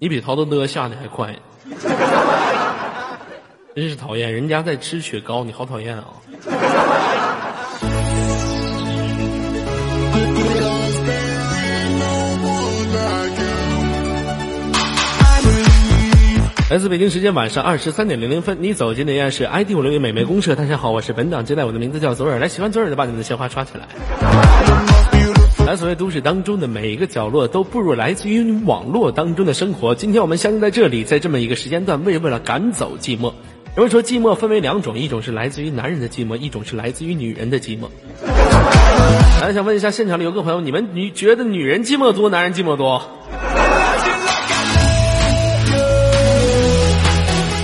[0.00, 1.34] 你比陶德德下的还快，
[3.74, 4.32] 真是讨厌！
[4.32, 6.04] 人家在吃雪糕，你好讨厌啊！
[16.70, 20.54] 来自北京时间晚上二十三点零零分，你走进的依然是 ID 五零零美美公社。
[20.54, 22.38] 大家好，我是本档接待，我的名字叫左耳。
[22.38, 23.88] 来，喜欢左耳的把你们的鲜花刷起来。
[25.68, 29.94] 来，所谓都市当中的每一个角落，都不如来自于网络当中的生活。
[29.94, 33.34] 今天我们相聚在这里，在这么一个时间段，为为了赶走寂寞。
[33.76, 37.82] 有人说寂寞分为两种，一种是来自于男人的寂寞，一种是来自于女人的寂寞。
[39.42, 43.02] 来，想问一下现场的游客朋友，你们你觉得女人寂寞多，男人寂寞多？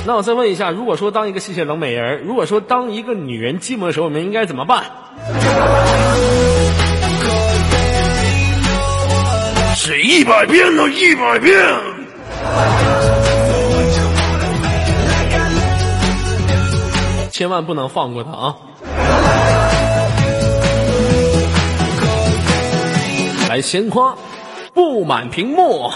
[0.06, 4.84] 那我再问一下，如果说当一个吸血冷美人，如果说当一个女人寂寞的时候，我们应该怎么办？
[9.86, 11.54] 是一百遍呢，一百遍。
[17.30, 18.56] 千万不能放过他啊！
[23.50, 24.16] 来，鲜花
[24.72, 25.90] 布满屏幕。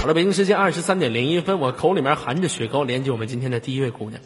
[0.00, 4.18] 好了，北京时间二十三点零一分，我口里面含着雪糕，连接我们今天的第一位姑娘。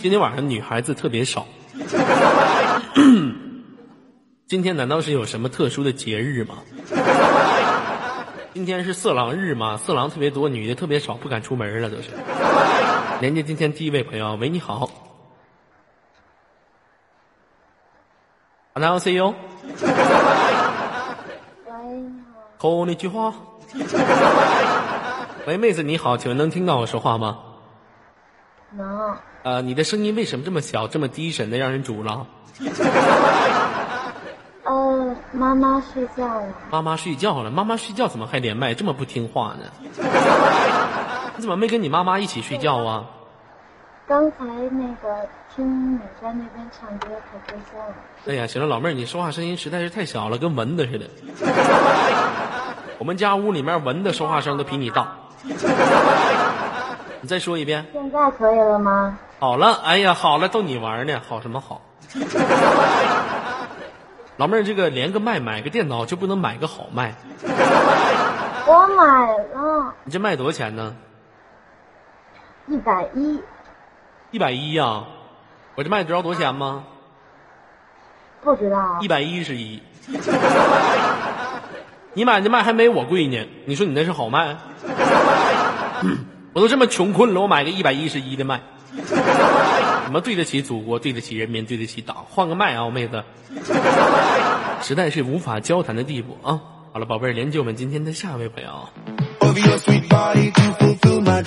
[0.00, 1.46] 今天晚上女孩子特别少。
[4.46, 6.56] 今天难道是有什么特殊的节日吗？
[8.54, 9.76] 今天是色狼日吗？
[9.76, 12.10] 色狼特别多，女的特别少，不敢出门了，都是。
[13.20, 14.88] 连接今天第一位朋友，喂，你好。
[18.74, 19.34] 안녕하세 요。
[21.66, 22.04] 喂，
[22.58, 23.34] 口那句话。
[25.46, 27.38] 喂，妹子你好，请问能听到我说话吗？
[28.71, 32.25] 能，呃，你的声音为什么这么小，这么低沉的，让人阻了？
[34.63, 38.73] 呃， 妈妈睡觉了，妈妈睡觉了，妈妈睡觉怎么还连麦？
[38.73, 39.65] 这么不听话呢？
[41.35, 43.05] 你怎么没跟你妈妈一起睡觉啊？
[44.07, 47.95] 刚才那个听你在那边唱歌可睡觉了。
[48.27, 51.09] 哎呀，行了，老妹儿，你说话声音实在是太小了，跟蚊子似的。
[52.99, 55.15] 我们家屋里面蚊子说话声都比你大。
[57.21, 57.85] 你再说一遍。
[57.93, 59.17] 现在可以了吗？
[59.39, 61.81] 好了，哎呀，好了，逗你玩呢，好什么好？
[64.37, 67.13] 老妹儿，这个连个麦买个电脑就不能买个好麦？
[68.67, 70.95] 我买了你这麦多少钱呢？
[72.67, 73.39] 一百一，
[74.31, 75.03] 一百一呀？
[75.75, 76.83] 我这麦知道多少钱吗？
[78.43, 79.81] 不知道一百一十一。
[82.13, 84.57] 你买的麦还没我贵呢，你说你那是好麦？
[86.53, 88.61] 我都这么穷困了，我买个一百一十一的麦，
[90.03, 92.25] 怎么对得起祖国，对得起人民，对得起党？
[92.29, 93.23] 换个麦啊，妹子，
[94.81, 96.59] 实在是无法交谈的地步啊！
[96.91, 98.69] 好了，宝贝儿，连接我们今天的下一位朋友。
[99.39, 101.41] of your sweet body to fulfill my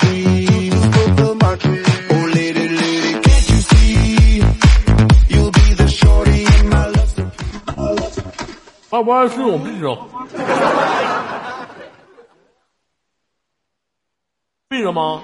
[14.75, 15.23] 闭着吗？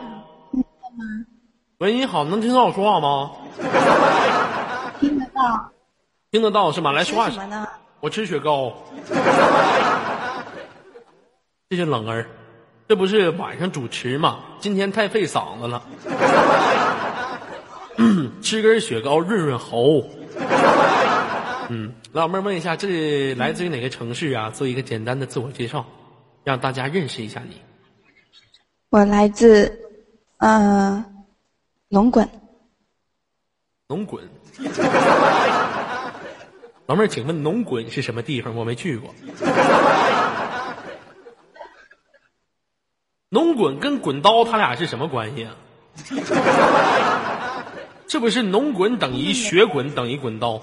[1.78, 3.32] 喂，你好，能听到我说话吗？
[5.00, 5.72] 听得到。
[6.30, 6.92] 听得到是吗？
[6.92, 7.66] 来说话吃什么呢？
[7.98, 8.72] 我吃雪糕。
[11.68, 12.28] 这是冷儿，
[12.86, 14.38] 这不是晚上主持吗？
[14.60, 15.82] 今天太费嗓子了。
[18.40, 20.04] 吃根雪糕润润喉。
[21.70, 24.48] 嗯，老妹儿问一下，这来自于哪个城市啊？
[24.50, 25.84] 做一个简单的自我介绍，
[26.44, 27.56] 让大家认识一下你。
[28.90, 29.78] 我来自，
[30.38, 31.04] 呃，
[31.88, 32.28] 龙滚。
[33.86, 34.28] 龙滚。
[36.86, 38.56] 老妹儿，请问龙滚是什么地方？
[38.56, 39.14] 我没去过。
[43.28, 45.54] 龙滚跟滚刀他俩是什么关系啊？
[48.08, 50.60] 这不是龙滚等于血滚等于滚刀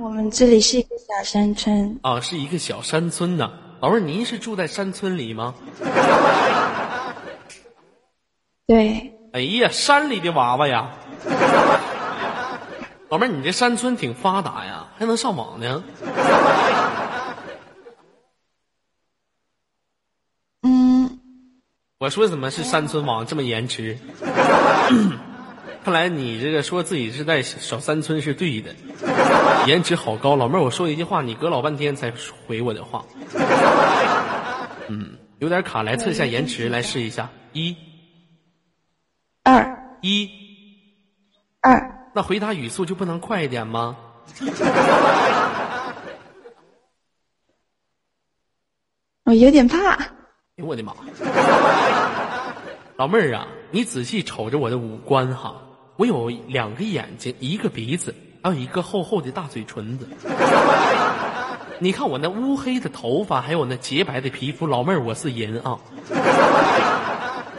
[0.00, 2.20] 我们这里是一个小山村，啊？
[2.20, 3.52] 是一个小山村呐。
[3.80, 5.54] 老妹儿，您是住在山村里吗？
[8.66, 10.90] 对，哎呀，山里的娃娃呀！
[13.08, 15.82] 老妹儿，你这山村挺发达呀，还能上网呢。
[20.62, 21.18] 嗯，
[21.98, 23.98] 我说怎么是山村网这么延迟？
[25.82, 28.74] 看来你这个说自己是在小山村是对的，
[29.66, 30.36] 颜值好高。
[30.36, 32.12] 老妹儿，我说一句话，你隔老半天才
[32.46, 33.04] 回我的话。
[34.88, 37.30] 嗯，有点卡，来测一下延迟，来试一下。
[37.52, 37.74] 一、
[39.42, 40.28] 二一，
[41.62, 43.96] 二，那回答语速就不能快一点吗？
[49.24, 49.94] 我有点怕。
[49.94, 50.08] 哎
[50.56, 50.92] 呦我的妈！
[52.96, 55.62] 老妹儿啊，你仔细瞅着我的五官哈，
[56.00, 60.08] 我有两个眼睛，一个鼻子，还有一个厚厚的大嘴唇子。
[61.78, 65.76] 你看我那乌黑的头发，还有那洁白的皮肤，老妹儿我是人啊。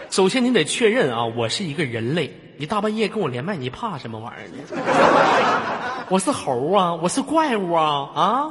[0.09, 2.35] 首先你得确认啊，我是一个人类。
[2.57, 4.37] 你大半夜跟我连麦，你怕什么玩意
[4.73, 6.05] 儿？
[6.09, 8.49] 我是猴啊，我是怪物啊啊！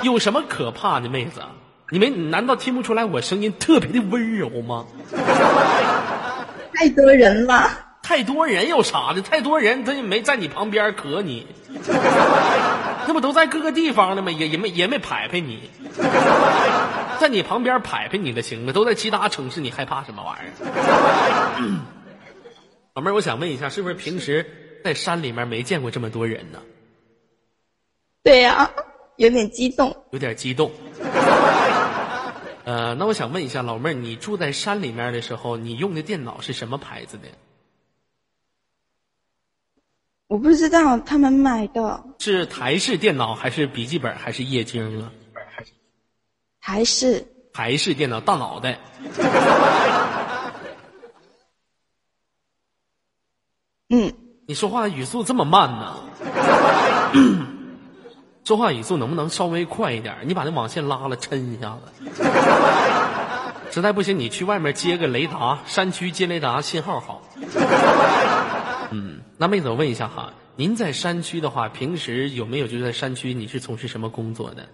[0.00, 1.42] 有什么可怕的，妹子？
[1.90, 4.86] 你们难道听不出来我声音特别的温柔吗？
[6.72, 7.68] 太多人了，
[8.08, 9.20] 太多人有啥的？
[9.20, 11.46] 太多人他也没在你旁边可你，
[13.06, 14.30] 那不都在各个地方呢吗？
[14.30, 15.68] 也也没也没拍拍你，
[17.20, 18.72] 在你旁边拍拍你的行吗？
[18.72, 20.54] 都在其他城市，你害怕什么玩意儿？
[22.96, 26.62] 老妹儿，我想问一下，是不是平时在山里面没见过这么多人呢？
[28.24, 28.70] 对呀、
[29.16, 29.94] 有点激动。
[30.12, 30.72] 有点激动。
[32.64, 37.28] 呃，那我想问一下老妹儿，你住在山里面的时候，你用的电脑是什么牌子的？
[40.28, 45.10] 我不知道他们买的是台式电脑还是笔记本还是液晶啊？
[46.60, 48.78] 还是台式电脑大脑袋。
[53.88, 54.12] 嗯，
[54.46, 55.96] 你说话语速这么慢呢？
[58.44, 60.14] 说话语速能不能稍微快一点？
[60.26, 61.90] 你把那网线拉了，抻一下子。
[63.70, 67.22] 实在不行，你去外面接个雷达，山区接雷达信号好。
[68.90, 74.68] 嗯，那妹子，我问一下哈，您在山区的话，平时有没有就在山区你是从事什么工作的？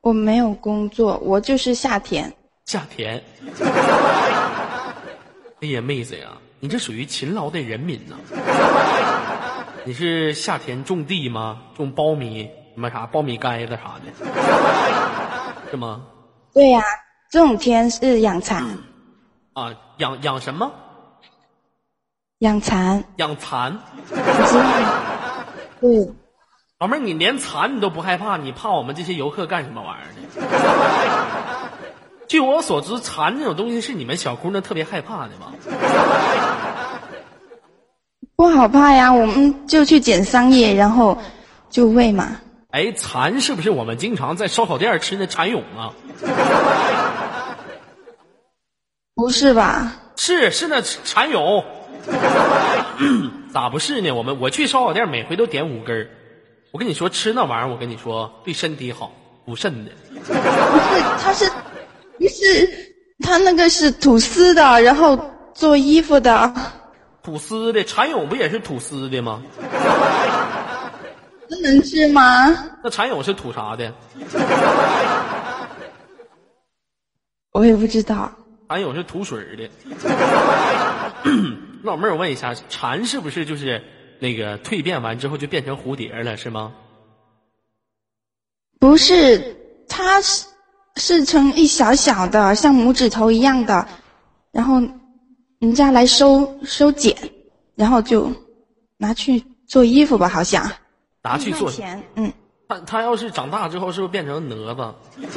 [0.00, 2.32] 我没有工作，我就是下田。
[2.66, 3.22] 下田。
[5.60, 6.28] 哎呀，妹子呀，
[6.60, 8.16] 你这属于勤劳的人民呐。
[9.86, 11.62] 你是下田种地吗？
[11.76, 14.12] 种苞米什么啥苞米杆子啥的，
[15.70, 16.06] 是吗？
[16.52, 16.82] 对呀、
[17.30, 18.64] 这种天是养蚕，
[19.54, 20.70] 啊，养养什么？
[22.44, 23.78] 养蚕，养蚕。
[25.80, 26.12] 对，
[26.78, 30.20] 老妹儿，你连蚕你都不害怕，你怕我们这些游客干什么玩意儿呢？
[32.28, 35.54] 据我所知，蚕这种东西是你们小姑娘特别害怕的吗？
[38.36, 41.16] 不好怕呀，我们就去捡桑叶，然后
[41.70, 42.38] 就喂嘛。
[42.72, 45.94] 哎，蚕是不是我们经常在烧烤店吃的蚕蛹啊？
[49.14, 49.94] 不是吧？
[50.16, 51.64] 是是那蚕蛹，
[53.52, 54.10] 咋不是呢？
[54.12, 56.08] 我们我去烧烤店，每回都点五根儿。
[56.72, 59.12] 我跟你说，吃那玩意儿，我跟你说对身体好，
[59.44, 59.92] 补肾的。
[60.12, 60.32] 不是，
[61.22, 61.48] 他是，
[62.18, 62.68] 不是，
[63.20, 65.18] 他那个是吐丝的，然后
[65.54, 66.52] 做衣服的，
[67.22, 69.42] 吐丝的蚕蛹不也是吐丝的吗？
[71.48, 72.48] 那能吃吗？
[72.82, 73.92] 那蚕蛹是吐啥的？
[77.52, 78.32] 我也不知道。
[78.74, 79.70] 蚕蛹是吐水儿的。
[81.84, 83.80] 老妹儿，我问一下，蚕是不是就是
[84.18, 86.72] 那个蜕变完之后就变成蝴蝶了，是吗？
[88.80, 89.56] 不是，
[89.88, 90.46] 它是
[90.96, 93.86] 是成一小小的，像拇指头一样的，
[94.50, 94.82] 然后
[95.60, 97.16] 人家来收收剪，
[97.76, 98.32] 然后就
[98.96, 100.68] 拿去做衣服吧，好像
[101.22, 101.70] 拿去做。
[101.70, 102.32] 钱，嗯，
[102.68, 104.94] 他他要是长大之后，是不是变成蛾子？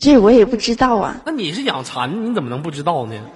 [0.00, 1.16] 这我也不知道啊。
[1.24, 3.14] 那你是养蚕，你怎么能不知道呢？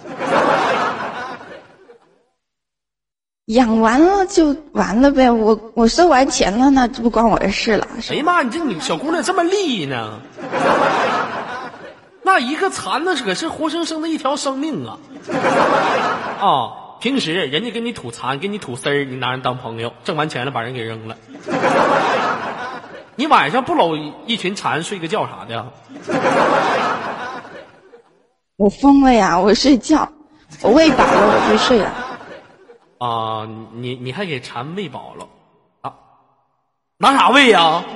[3.47, 7.87] 养完了就完了呗，我我收完钱了，那就不关我的事了。
[8.01, 10.21] 是吧哎妈，你这你小姑娘这么利呢？
[12.23, 14.97] 那一个蚕那可是活生生的一条生命啊！
[16.41, 21.17] 啊，平时人家给你吐蚕，给你吐丝儿，你拿人当朋友，挣完钱了把人给扔了。
[23.17, 23.95] 你晚上不搂
[24.27, 25.67] 一群蝉睡个觉啥的啊？
[28.57, 29.39] 我疯了呀！
[29.39, 30.09] 我睡觉，
[30.63, 31.93] 我喂饱了我就睡了。
[32.99, 35.27] 啊，你你还给蝉喂饱了
[35.83, 35.93] 啊？
[36.99, 37.83] 拿啥喂呀？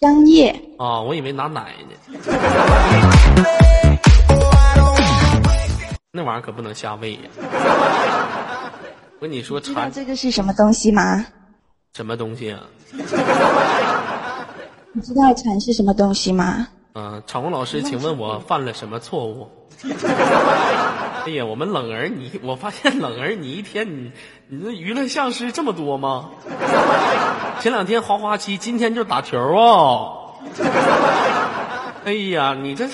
[0.00, 1.94] 香叶啊，我以为拿奶呢。
[6.10, 7.20] 那玩意儿可不能瞎喂呀！
[9.20, 11.24] 我跟你说，知道这个是什么东西吗？
[11.98, 12.60] 什么东西啊？
[14.92, 16.68] 你知道蚕是什么东西吗？
[16.94, 19.50] 嗯、场控老师，请问我犯了什么错误？
[21.26, 24.12] 哎呀，我们冷儿你，我发现冷儿你一天你
[24.46, 26.30] 你这娱乐项是这么多吗？
[27.58, 30.34] 前两天滑滑梯，今天就打球哦。
[32.04, 32.86] 哎呀，你这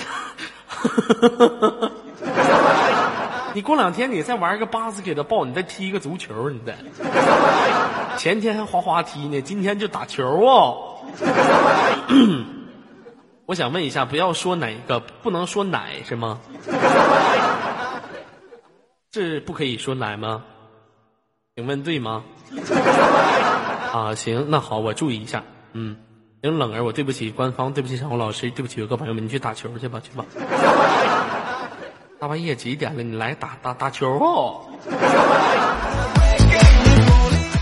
[3.54, 6.76] 你过两天你再玩个巴斯给他抱，你再踢个足球，你再。
[8.18, 10.98] 前天还滑滑梯呢，今天就打球哦。
[13.46, 16.40] 我想问一下，不要说哪个，不能说奶是吗？
[19.12, 20.42] 这不可以说奶吗？
[21.54, 22.24] 请问对吗？
[23.92, 25.44] 啊，行，那好，我注意一下。
[25.74, 25.96] 嗯，
[26.42, 30.24] 行，冷儿，我对不起官方，对不起小红老师，对不起各位朋友们，你去打球去吧，去吧。
[32.24, 33.02] 大半夜几点了？
[33.02, 34.64] 你来打打打球哦！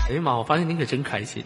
[0.07, 1.43] 哎呀妈，我发现你可真开心。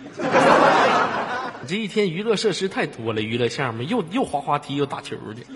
[1.60, 5.48] 你这一天娱乐设施太多了，娱乐项目又又滑滑梯又打球去。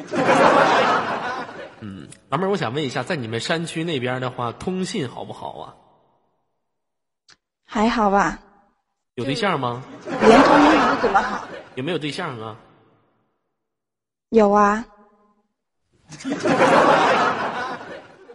[1.82, 5.76] 嗯，老妹儿，我想问一下，在你们山区那边的话，通信好不好啊？
[7.64, 8.40] 还好吧，
[9.14, 9.84] 有对象吗？
[10.08, 11.48] 联通用不怎么好。
[11.76, 12.56] 有没有对象啊？
[14.30, 14.84] 有啊，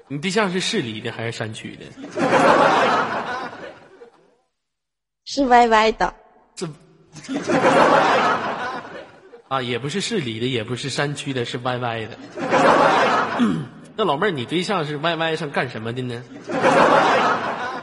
[0.09, 1.85] 你对象是市里的还是山区的？
[5.25, 6.15] 是歪歪的，
[6.55, 6.69] 这
[9.49, 12.17] 啊，也不是市里的，也不是山区的，是歪歪的。
[13.97, 16.23] 那老妹儿，你对象是歪歪上干什么的呢？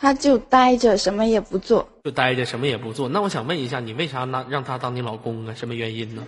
[0.00, 1.86] 他就待着什么也不做。
[2.02, 3.08] 就待着什么也不做。
[3.08, 5.54] 那我想问一下，你为啥拿让他当你老公啊？
[5.54, 6.22] 什么原因呢？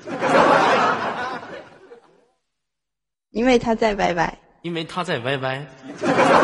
[3.35, 5.63] 因为他在歪歪，因为他在 YY。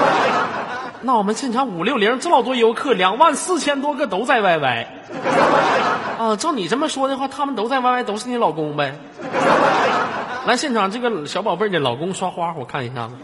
[1.03, 4.87] 那我们现场五六零这么多游客，两万四千多个都在 YY。
[6.19, 8.93] 啊，照你这么说的话，他们都在 YY，都是你老公呗？
[10.47, 13.15] 来，现场这个小宝贝儿的老公刷花，我看一下子。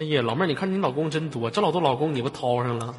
[0.00, 2.92] 哎呀，老妹儿，你看你老公真多，这老多老公你不掏上了，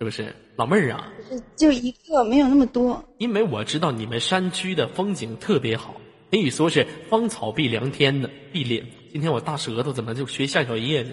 [0.00, 0.34] 是不是？
[0.56, 1.06] 老妹儿啊，
[1.54, 3.00] 就一个，没有那么多。
[3.18, 5.94] 因为我知道你们山区的风景特别好，
[6.30, 8.84] 可以说是芳草碧连天的碧连。
[9.12, 11.10] 今天我大舌头怎么就学夏小叶呢？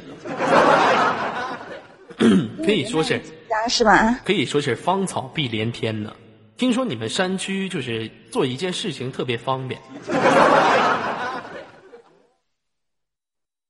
[2.66, 3.22] 可以说是
[3.70, 4.20] 是吧？
[4.26, 6.14] 可以说是芳草碧连天呢。
[6.58, 9.82] 听说你们山区就是做一件事情特别方便，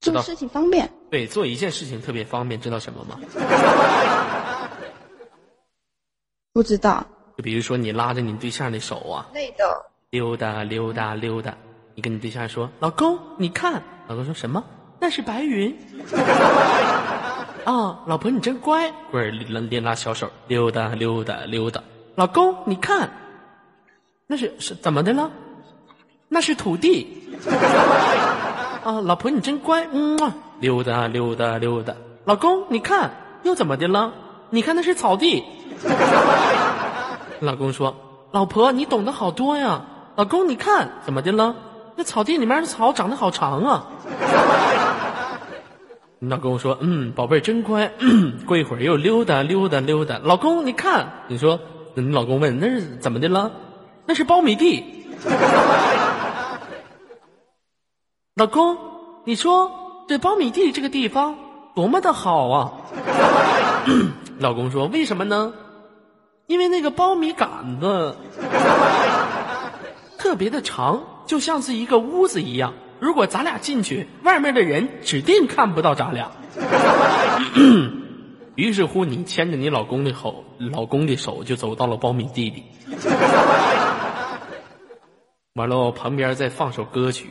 [0.01, 3.19] 做事情方便，对，做一件事情特别方便，知道什么吗？
[6.53, 7.05] 不知道。
[7.38, 11.55] 就比如说你拉着你对象的手啊，累的，溜达溜达溜达，
[11.96, 14.63] 你跟你对象说：“老公，你看。”老公说什么？
[15.00, 15.75] 那是白云。
[17.65, 21.82] 啊，老婆你真乖，棍儿连连拉小手溜达溜达溜达。
[22.13, 23.10] 老公，你看，
[24.27, 25.32] 那是是怎么的了？
[26.29, 27.08] 那是土地。
[28.84, 31.96] 啊，老婆你真乖，嗯啊，溜达溜达溜达。
[32.25, 33.10] 老公，你看
[33.41, 34.13] 又怎么的了？
[34.51, 35.43] 你看那是草地。
[37.41, 37.96] 老公说
[38.29, 39.84] ：“老婆，你懂得好多呀。”
[40.15, 41.55] 老公，你看怎么的了？
[41.96, 43.88] 那草地里面的草长得好长啊。
[46.20, 47.91] 你 老公说：“嗯，宝贝儿真乖。
[48.46, 50.20] 过一会儿又溜达溜达溜达。
[50.24, 51.60] 老公，你看，你说，
[51.96, 53.51] 你老公问那是怎么的了？
[54.05, 54.84] 那是苞米地。
[58.36, 58.77] 老公，
[59.25, 59.72] 你说
[60.08, 61.36] 这苞米地这个地方
[61.75, 62.72] 多么的好啊！
[64.39, 65.53] 老公说：为什么呢？
[66.48, 68.17] 因为那个苞米杆子
[70.24, 72.74] 特别的长，就像是一个屋子一样。
[73.01, 76.32] 如果咱俩进去，外面的人指定看不到咱俩。
[78.56, 82.63] 于是乎，你牵着你老公的手，老公的手就走到了苞米地里。
[85.56, 87.30] 完了，旁边再放首歌曲，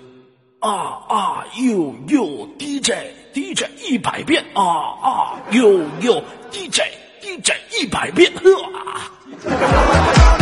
[0.60, 0.70] 啊
[1.08, 2.92] 啊呦呦，DJ
[3.32, 4.62] DJ 一百遍，啊
[5.02, 6.82] 啊呦呦，DJ
[7.22, 10.41] DJ 一百遍，呵啊！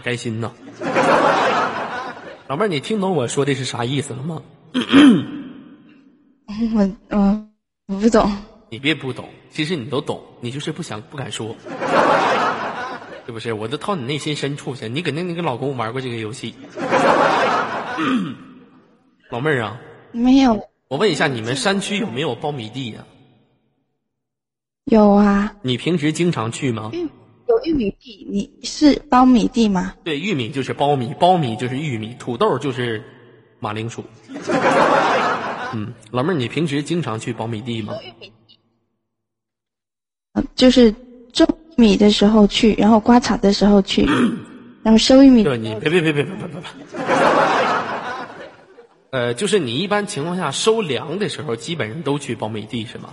[0.00, 0.52] 开心呢！
[2.48, 4.42] 老妹儿，你听懂我说的是啥意思了吗？
[6.74, 7.46] 我我
[7.86, 8.30] 我不懂。
[8.70, 11.54] 你别不懂，其实你都懂，你就是不想不敢说，
[13.26, 13.52] 是不是？
[13.52, 16.54] 我都掏你内心深处去，你肯定你跟老公玩过这个游戏。
[19.30, 19.80] 老妹儿啊，
[20.12, 23.04] 没有，我问一下，你们山区有没有苞米地呀、
[24.84, 26.90] 有啊，你平时经常去吗？
[26.92, 27.08] 玉
[27.64, 29.94] 玉米地你是苞米地吗？
[30.04, 33.02] 对玉米就是苞米苞米就是玉米土豆就是
[33.58, 34.04] 马铃薯。
[35.72, 37.94] 嗯老妹儿你平时经常去苞米地吗？
[40.54, 40.94] 就是
[41.32, 44.04] 种米的时候去然后刮草的时候去
[44.82, 45.42] 然后收玉米。
[45.44, 46.46] 对你别别别别别别
[49.12, 49.34] 别。
[49.34, 53.10] 就是你一般情况下收粮的时候基本上都去苞米地是吗？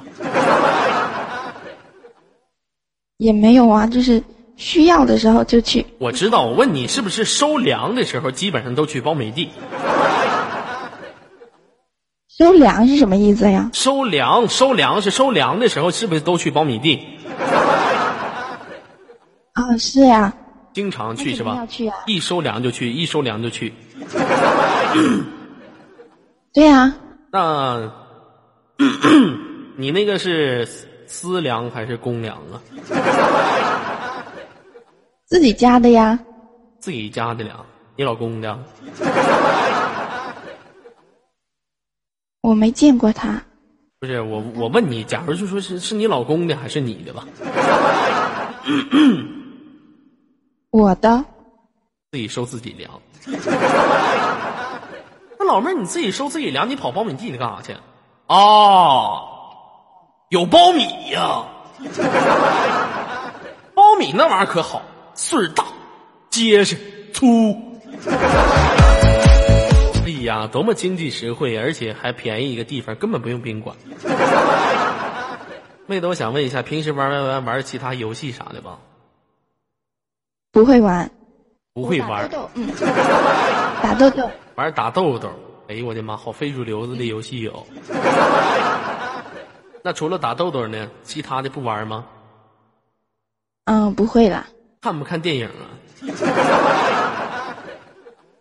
[3.18, 4.22] 也没有啊就是
[4.57, 5.85] 需要的时候就去。
[5.99, 9.49] 我知道，我问你是不是收粮的时候基本上都去苞米地？
[12.37, 13.71] 收粮是什么意思呀？
[13.73, 16.99] 收粮，收粮是，收粮的时候是不是都去苞米地？
[19.53, 20.33] 啊，是呀，
[20.73, 21.65] 经常去是吧。
[22.05, 23.73] 一收粮就去，一收粮就去。
[26.53, 26.93] 对呀，
[27.31, 27.91] 那，
[29.77, 30.67] 你那个是
[31.07, 32.61] 私粮还是公粮啊？
[35.27, 36.17] 自己家的呀。
[36.79, 37.65] 自己家的粮，
[37.98, 38.57] 你老公的？
[42.39, 43.43] 我没见过他，
[44.00, 47.27] 不是我，我问你，假如就说是是你老公的还是你的吧？
[50.72, 51.25] 我的
[52.12, 52.89] 自己收自己粮。
[55.38, 57.75] 那老妹儿，你自己收自己粮，你跑苞米地里干啥去？
[58.27, 59.27] 哦，
[60.29, 61.43] 有苞米呀、
[63.75, 64.81] 苞米那玩意儿可好，
[65.17, 65.65] 穗儿大，
[66.29, 66.77] 结实
[67.13, 67.53] 粗。
[70.05, 73.75] 哎呀，多么经济实惠，而且还便宜一个地方，根本不用宾馆。
[75.88, 78.77] 妹子，我想问一下，平时玩玩玩玩其他游戏啥的吧？
[80.51, 81.09] 不会玩，
[81.74, 82.29] 不会玩。
[82.29, 82.67] 打豆豆，嗯，
[83.81, 85.29] 打豆豆，玩打豆豆，
[85.67, 87.65] 哎呦我的妈，好非主流子的游戏有。
[89.83, 92.05] 那除了打豆豆呢，其他的不玩吗？
[93.65, 94.45] 嗯，不会啦。
[94.88, 95.67] 看不看电影啊？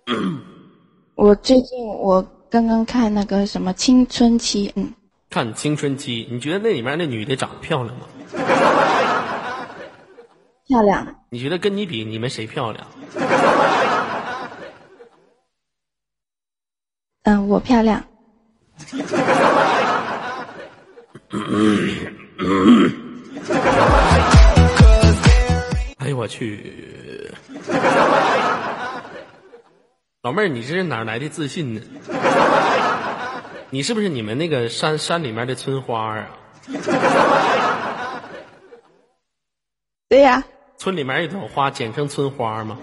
[1.17, 4.95] 我最近我刚刚看那个什么青春期，嗯，
[5.29, 8.07] 看青春期，你觉得那里面那女的长得漂亮吗？
[10.69, 12.87] 漂亮，你觉得跟你比，你们谁漂亮？
[17.25, 18.05] 嗯，我漂亮，
[26.07, 27.35] 哎呦我去！
[30.23, 31.81] 老妹儿，你这是哪儿来的自信呢？
[33.71, 36.29] 你是不是你们那个山山里面的村花啊？
[40.09, 40.45] 对呀、
[40.79, 42.79] 村里面一朵花，简称村花吗？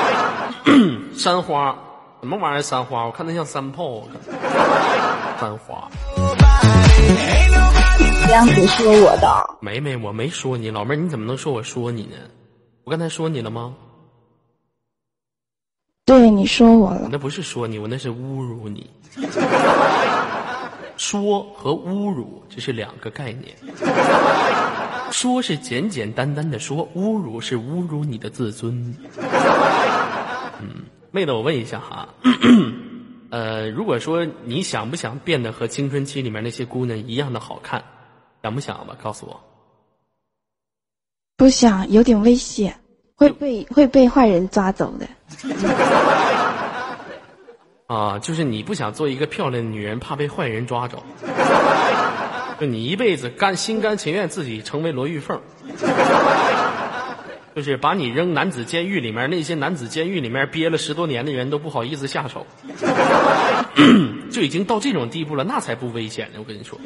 [1.14, 1.76] 山花，
[2.22, 2.62] 什么玩意儿？
[2.62, 3.04] 山花？
[3.04, 4.08] 我看它像山炮，
[5.38, 5.90] 山花。
[8.26, 12.16] 这样子说我的，没没，我没说你，老妹儿，你怎么能说我说你呢？
[12.86, 13.74] 我刚才说你了吗？
[16.04, 18.88] 对，你说我我了，那不是说你，我那是侮辱你。
[20.96, 23.56] 说和侮辱这是两个概念。
[25.10, 28.94] 说是简简单单的说，侮辱是侮辱你的自尊。
[30.60, 32.08] 嗯，妹子，我问一下哈，
[33.30, 37.82] 呃，如果说你想不想变得和青春期里面那些姑娘一样的好看，
[38.44, 38.96] 想不想吧？
[39.02, 39.40] 告诉我。
[41.36, 42.74] 不想有点危险，
[43.14, 45.06] 会被会被坏人抓走的。
[47.86, 51.02] 啊，就是你不想做一个漂亮的女人，怕被坏人抓走。
[52.58, 55.38] 就你一辈子甘心甘情愿自己成为罗玉凤，
[57.54, 62.46] 就是把你扔男子监狱里面，那些男子监狱里面憋了十多年的人都不好意思下手，
[64.30, 66.38] 就已经到这种地步了，那才不危险呢！
[66.38, 66.80] 我跟你说，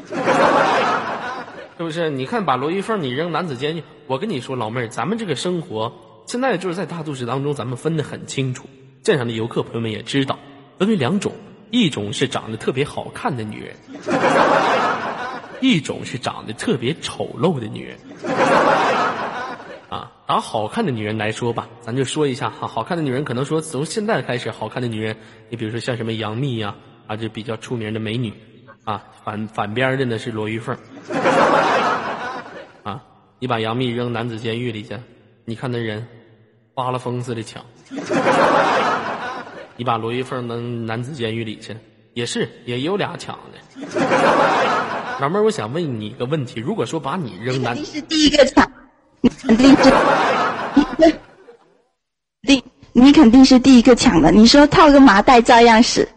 [1.80, 2.10] 是不是？
[2.10, 5.90] 你看把罗玉凤你扔男子监狱，我跟你说，老妹儿，咱们这个生活
[6.26, 8.68] 现在就是在大都市当中，咱们分得很清楚。
[9.02, 10.38] 镇上的游客朋友们也知道，
[10.78, 11.32] 分为两种，
[11.70, 13.74] 一种是长得特别好看的女人。
[15.62, 17.96] 一种是长得特别丑陋的女人，
[19.88, 25.16] 啊，拿好看的女人来说吧，咱就说一下哈，好看的女人可能说从现在开始，好看的女人，
[25.48, 26.74] 你比如说像什么杨幂呀、
[27.06, 28.34] 啊，这比较出名的美女，
[28.84, 30.76] 啊，反反边的呢是罗玉凤，
[32.82, 33.02] 啊，
[33.38, 34.98] 你把杨幂扔男子监狱里去，
[35.44, 36.06] 你看那人
[36.74, 37.62] 发了疯似的抢，
[39.76, 41.76] 你把罗玉凤扔男子监狱里去，
[42.14, 43.58] 也是也有俩抢的。
[45.20, 48.72] 老妹儿，我想问你一个问题：如果说把你扔男肯定是第一个抢，
[49.20, 49.92] 你肯定是，
[52.42, 52.62] 定
[52.92, 54.32] 你肯定是第一个抢的。
[54.32, 56.08] 你说套个麻袋照样死，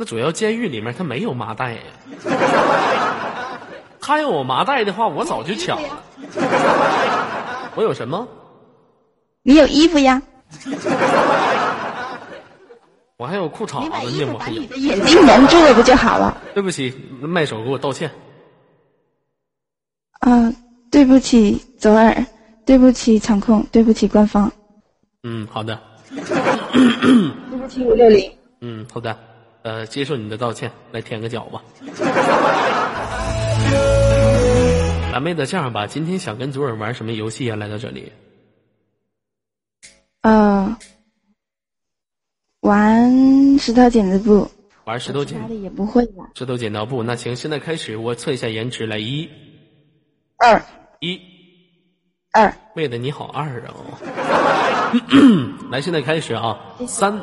[0.00, 1.80] 那主要监狱里面他没有麻袋呀。
[4.00, 6.00] 他要有麻袋的话，我早就抢了。
[7.74, 8.28] 我有什么？
[9.42, 10.22] 你有衣服呀？
[13.16, 14.68] 我还有裤衩子呢，衣服把我还有你。
[14.68, 16.40] 的眼睛蒙住了不就好了？
[16.54, 18.08] 对不起，麦手给我道歉。
[20.20, 20.54] 啊，
[20.92, 22.24] 对不起，左耳，
[22.64, 24.52] 对不起，场控，对不起，官方，
[25.24, 25.76] 嗯，好的，
[26.14, 28.32] 对不起，五六零。
[28.60, 29.18] 嗯，好的，
[29.62, 31.62] 呃，接受你的道歉，来舔个脚吧。
[35.12, 37.56] 蓝妹子，这样吧，今天想跟左耳玩什么游戏啊？
[37.56, 38.12] 来到这里，
[40.22, 40.76] 呃，
[42.60, 44.48] 玩石头剪子布，
[44.84, 46.30] 玩石头剪家里也不会了。
[46.34, 47.02] 石头剪刀布。
[47.02, 49.28] 那行，现在开始，我测一下颜值，来一
[50.36, 50.62] 二
[51.00, 51.20] 一，
[52.32, 53.74] 二，妹子你好二啊、
[55.72, 57.18] 来，现在开始啊，三，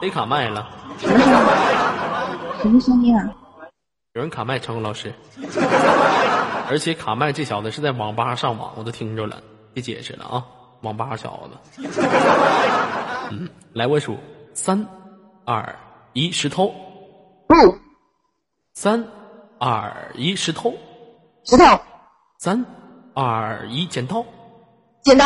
[0.00, 0.68] 谁卡麦了？
[0.98, 3.30] 什么声音啊？
[4.12, 5.14] 有人卡麦，成功老师。
[6.68, 10.44] 而且卡麦这小子是在网吧上网，我都听着了，别解释了啊，
[10.82, 11.88] 网吧小子。
[13.30, 14.18] 嗯，来，我数
[14.52, 14.86] 三、
[15.44, 15.74] 二、
[16.12, 16.74] 一，石头。
[17.48, 17.80] 嗯，
[18.74, 19.02] 三、
[19.58, 20.74] 二、一，石头。
[21.44, 21.64] 石头，
[22.38, 22.64] 三、
[23.14, 24.24] 二、一，剪刀。
[25.02, 25.24] 剪刀，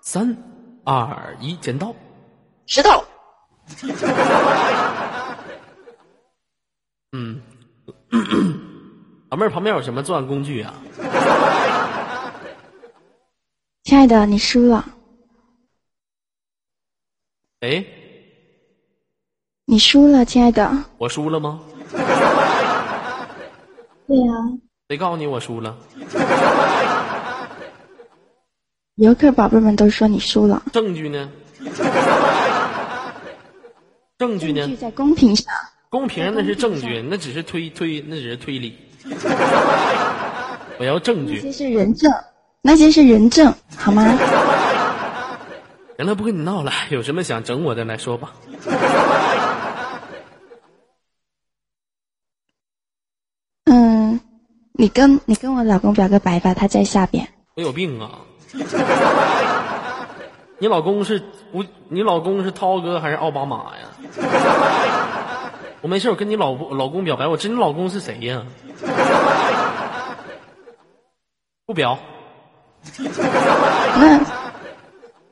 [0.00, 0.36] 三、
[0.84, 1.94] 二、一，剪刀。
[2.66, 3.04] 石头。
[7.12, 7.40] 嗯，
[9.30, 10.74] 老妹儿旁边有什么作案工具啊？
[13.84, 14.84] 亲爱的，你输了，
[17.60, 17.84] 哎，
[19.64, 20.70] 你输了，亲爱的。
[20.98, 21.60] 我输了吗？
[24.06, 24.32] 对呀、
[24.88, 25.76] 谁告诉你我输了？
[28.96, 30.62] 游客宝贝们都说你输了。
[30.72, 31.30] 证据呢？
[34.18, 34.60] 证据呢？
[34.60, 35.52] 证据在公屏上。
[35.88, 38.76] 公屏那是证据，那只是推推，那只是推理。
[40.78, 41.40] 我要证据。
[41.44, 42.12] 那些是人证，
[42.62, 44.04] 那些是人证，好吗？
[45.96, 48.34] 行了，不跟你闹了，有什么想整我的来说吧。
[53.64, 54.20] 嗯，
[54.72, 57.26] 你跟你跟我老公表个白吧，他在下边。
[57.54, 58.20] 我有病啊！
[60.58, 63.88] 你老公是吴，你老公是涛哥还是奥巴马呀？
[65.82, 68.42] 我没事，我跟你老婆老公表白，我知你老公是谁呀？
[71.66, 71.98] 不表，
[73.04, 74.20] 那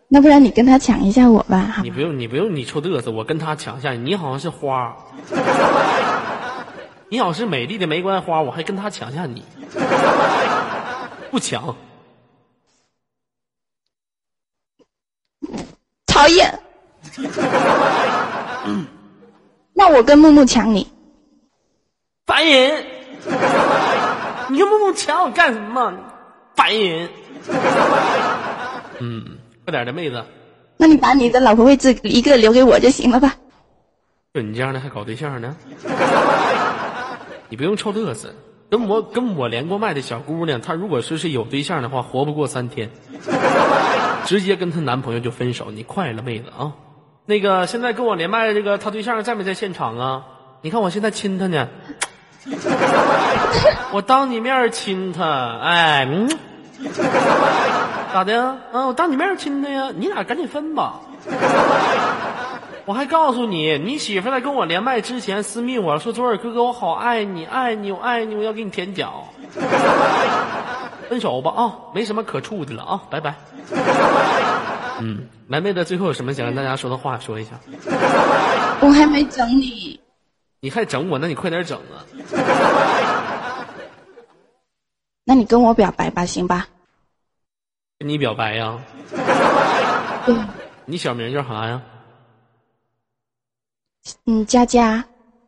[0.09, 4.95] 那不然你跟他抢一下我吧，你不用，你不用，你臭嘚瑟，我跟他抢一下，你好像是花，
[7.09, 9.43] 你好像是美丽的玫瑰花，我还跟他抢下你，
[11.31, 11.75] 不抢，
[16.15, 16.61] 讨厌。
[19.73, 20.87] 那我跟木木抢你，
[22.25, 22.87] 烦人！
[24.49, 25.93] 你跟木木抢我干什么？
[26.55, 27.09] 烦人！
[29.01, 30.25] 嗯，快点的妹子，
[30.77, 33.35] 那你把你的老婆位置一个留给我就行了吧？
[34.33, 35.57] 就你这样的还搞对象呢？
[37.49, 38.33] 你不用臭嘚瑟，
[38.75, 42.91] 跟我跟我连过麦的小姑娘，她如果说是有对象的话，活不过三天，
[44.25, 45.71] 直接跟她男朋友就分手。
[45.71, 46.73] 你快了，妹子啊！
[47.25, 50.25] 那个现在跟我连麦的这个她对象在没在现场啊？
[50.61, 51.69] 你看我现在亲她呢，
[53.93, 56.29] 我当你面亲她，哎，嗯，
[58.13, 58.45] 咋的？
[58.73, 61.01] 啊，我当你面亲她呀，你俩赶紧分吧。
[62.87, 69.27] 我还告诉你，你媳妇在跟我连麦之前私密我说：“左耳哥哥，我好爱你，爱你，我爱你，我要给你舔脚。”
[71.09, 73.35] 分手吧啊，没什么可处的了啊，拜拜。
[75.01, 77.51] 嗯，蓝妹子最后有什么想跟大家说的话说一下？
[78.81, 79.99] 我还没整你，
[80.61, 82.05] 你还整我，那你快点整啊！
[85.25, 86.67] 那你跟我表白吧，行吧？
[87.99, 88.79] 跟你表白呀？
[90.27, 90.37] 对，
[90.85, 91.81] 你小名叫啥呀？
[94.27, 95.05] 嗯，佳佳，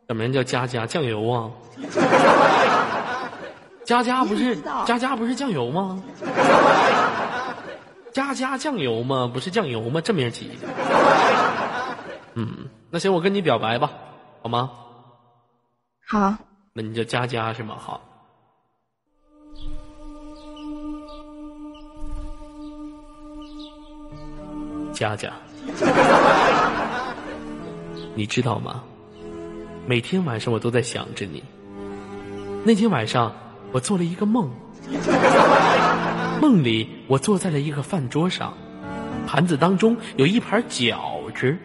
[0.07, 1.51] 小名叫佳佳酱油啊。
[3.85, 6.03] 佳佳不是佳佳不是酱油吗？
[8.11, 9.29] 佳佳酱油吗？
[9.31, 10.01] 不是酱油吗？
[10.01, 10.55] 这名起的。
[12.33, 13.91] 嗯，那行，我跟你表白吧，
[14.41, 14.71] 好吗？
[16.05, 16.35] 好，
[16.73, 17.75] 那你叫佳佳是吗？
[17.79, 18.01] 好。
[24.93, 25.31] 佳佳，
[28.17, 28.83] 你知道吗？
[29.85, 31.43] 每天晚上我都在想着你。
[32.63, 33.31] 那天晚上，
[33.71, 34.49] 我做了一个梦，
[36.41, 38.57] 梦里我坐在了一个饭桌上，
[39.27, 41.55] 盘子当中有一盘饺子。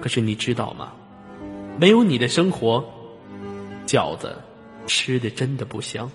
[0.00, 0.88] 可是你知道吗？
[1.78, 2.84] 没有你的生活，
[3.86, 4.36] 饺子
[4.88, 6.10] 吃的真的不香。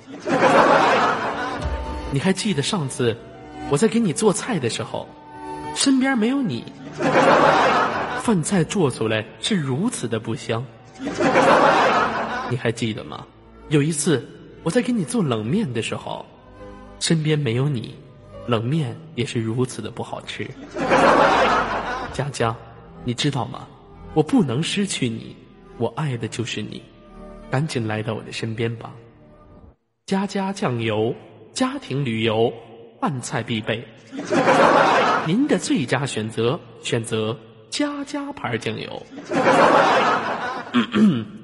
[2.12, 3.16] 你还记得上次
[3.70, 5.08] 我在给你做菜的时候，
[5.76, 6.64] 身边没有你，
[8.22, 10.66] 饭菜做出来是如此的不香。
[12.50, 13.26] 你还记得吗？
[13.70, 14.28] 有一次
[14.64, 16.26] 我在给你做冷面的时候，
[17.00, 17.94] 身边没有你，
[18.48, 20.50] 冷面也是如此的不好吃。
[22.14, 22.56] 佳佳，
[23.04, 23.68] 你知道吗？
[24.14, 25.36] 我不能失去你，
[25.78, 26.82] 我爱的就是你，
[27.52, 28.92] 赶紧来到我的身边吧。
[30.06, 31.14] 家家酱油，
[31.52, 32.54] 家庭旅游，
[33.02, 33.86] 饭菜必备。
[35.28, 37.36] 您的最佳选择，选择
[37.70, 39.02] 家家牌酱油。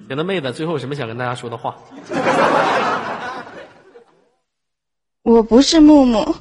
[0.08, 1.76] 行了，妹子，最后有什么想跟大家说的话？
[5.24, 6.36] 我不是木木，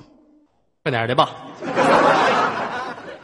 [0.82, 1.30] 快点的吧。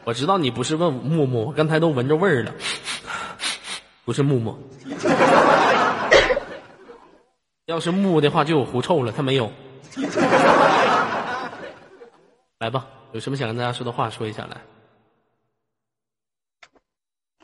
[0.05, 2.55] 我知道你不是问木木，我刚才都闻着味儿了，
[4.05, 4.57] 不是木木。
[7.67, 9.51] 要是木木的话，就有狐臭了，他没有。
[12.61, 14.61] 来吧，有什么想跟大家说的话说一下来。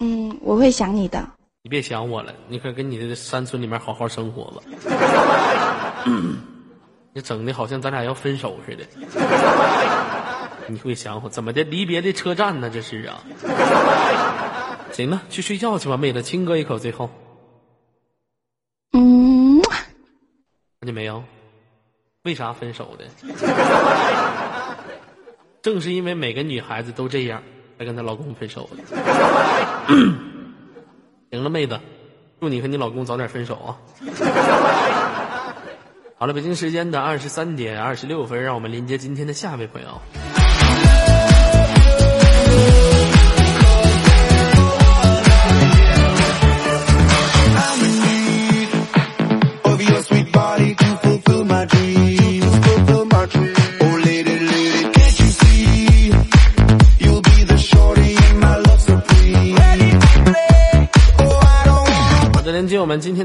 [0.00, 1.26] 嗯，我会想你的。
[1.62, 4.62] 你别想我了，你可跟你的山村里面好好生活吧。
[7.14, 8.84] 你整的好像咱俩要分手似的。
[10.66, 11.64] 你会想我怎么的？
[11.64, 12.68] 离别的车站呢？
[12.68, 13.24] 这是啊。
[14.92, 17.08] 行了，去睡觉去吧，妹子，亲哥一口，最后
[18.92, 21.24] 嗯，看见没有？
[22.24, 23.08] 为啥分手的？
[25.62, 27.40] 正是因为每个女孩子都这样，
[27.78, 28.82] 才跟她老公分手的。
[31.30, 31.78] 行了，妹子，
[32.40, 33.78] 祝你和你老公早点分手啊！
[36.18, 40.02] 好了，北京时间的二十三点二十六分，让我们连接今天的下一位朋友。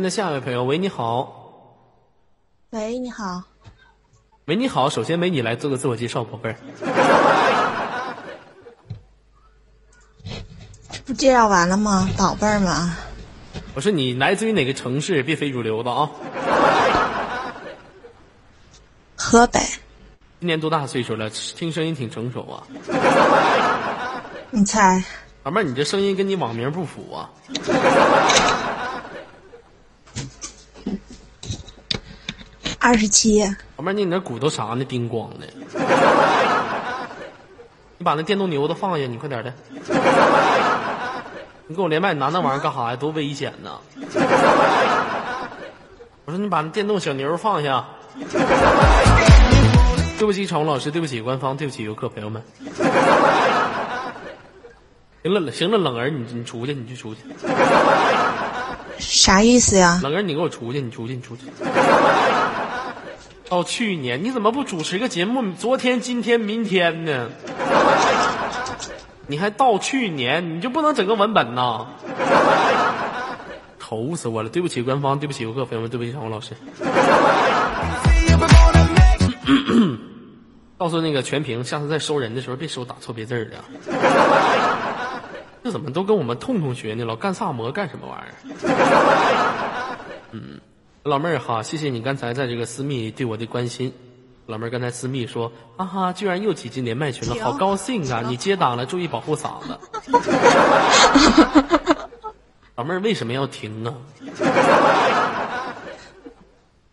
[0.07, 0.63] 的下一位朋友。
[0.63, 1.33] 喂，你好，
[2.69, 3.43] 喂，你好，
[4.45, 4.89] 喂，你好。
[4.89, 6.55] 首先，美女来做个自我介绍，宝贝儿。
[11.05, 12.89] 不介绍完了吗，宝贝儿们？
[13.75, 15.21] 我说你来自于哪个城市？
[15.21, 16.09] 别非主流的啊。
[19.17, 19.59] 河北，
[20.39, 21.29] 今年多大岁数了？
[21.29, 22.63] 听声音挺成熟啊。
[24.51, 25.03] 你猜？
[25.43, 27.29] 老妹儿，你这声音跟你网名不符啊。
[32.79, 33.43] 二十七，
[33.75, 34.85] 老妹儿，你那骨头啥呢？
[34.85, 35.47] 叮咣的。
[37.97, 39.53] 你把那电动牛子放下，你快点的。
[41.67, 42.95] 你跟我连麦，你拿那玩意儿干啥呀？
[42.95, 43.79] 多危险呐！
[46.25, 47.85] 我说你把那电动小牛放下。
[50.17, 52.41] 对不起，场老师，对不起官方，对不起游客朋友们。
[55.23, 57.21] 行了，行了，冷儿，你你出去，你去出去。
[58.97, 59.99] 啥意思呀？
[60.01, 61.43] 冷儿，你给我出去，你出去，你出去。
[63.49, 65.53] 到去年，你怎么不主持个节目？
[65.53, 67.29] 昨天、今天、明天呢？
[69.27, 71.87] 你还到去年，你就不能整个文本呐？
[73.79, 74.49] 愁死我了！
[74.49, 76.53] 对不起官方，对不起游客朋友们，对不起场老师。
[80.77, 83.55] 告诉那个全屏，下次再收人的时候别收打错别字儿的。
[85.63, 87.05] 这怎么都跟我们痛痛学呢？
[87.05, 89.97] 老干萨摩干什么玩意儿？
[90.31, 90.59] 嗯，
[91.07, 93.93] 老妹儿好，谢谢你刚才在这个私密对我的关心。
[94.45, 98.21] 老妹儿刚才私密说，啊哈，居然又挤进连麦群了，好高兴啊！
[98.27, 99.79] 你接档了，注意保护嗓子。
[102.75, 103.95] 老妹儿为什么要停呢？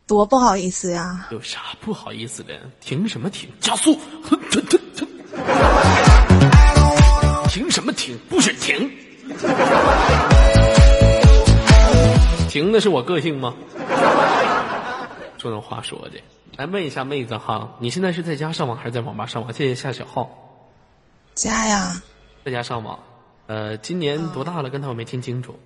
[0.06, 1.26] 多不好意思呀！
[1.32, 2.54] 有啥不好意思的？
[2.80, 3.50] 停什么停？
[3.58, 3.98] 加速！
[7.48, 8.16] 停什么停？
[8.28, 8.88] 不许停！
[12.54, 13.52] 停的是我个性吗？
[15.38, 16.20] 说那话说的，
[16.56, 19.52] 来问一下妹子哈，你现在是在家上网还是在网吧上网？
[19.52, 20.30] 谢谢夏小浩，
[21.34, 22.00] 家呀，
[22.44, 22.96] 在家上网。
[23.48, 24.70] 呃，今年多大了？
[24.70, 25.58] 刚才我没听清楚。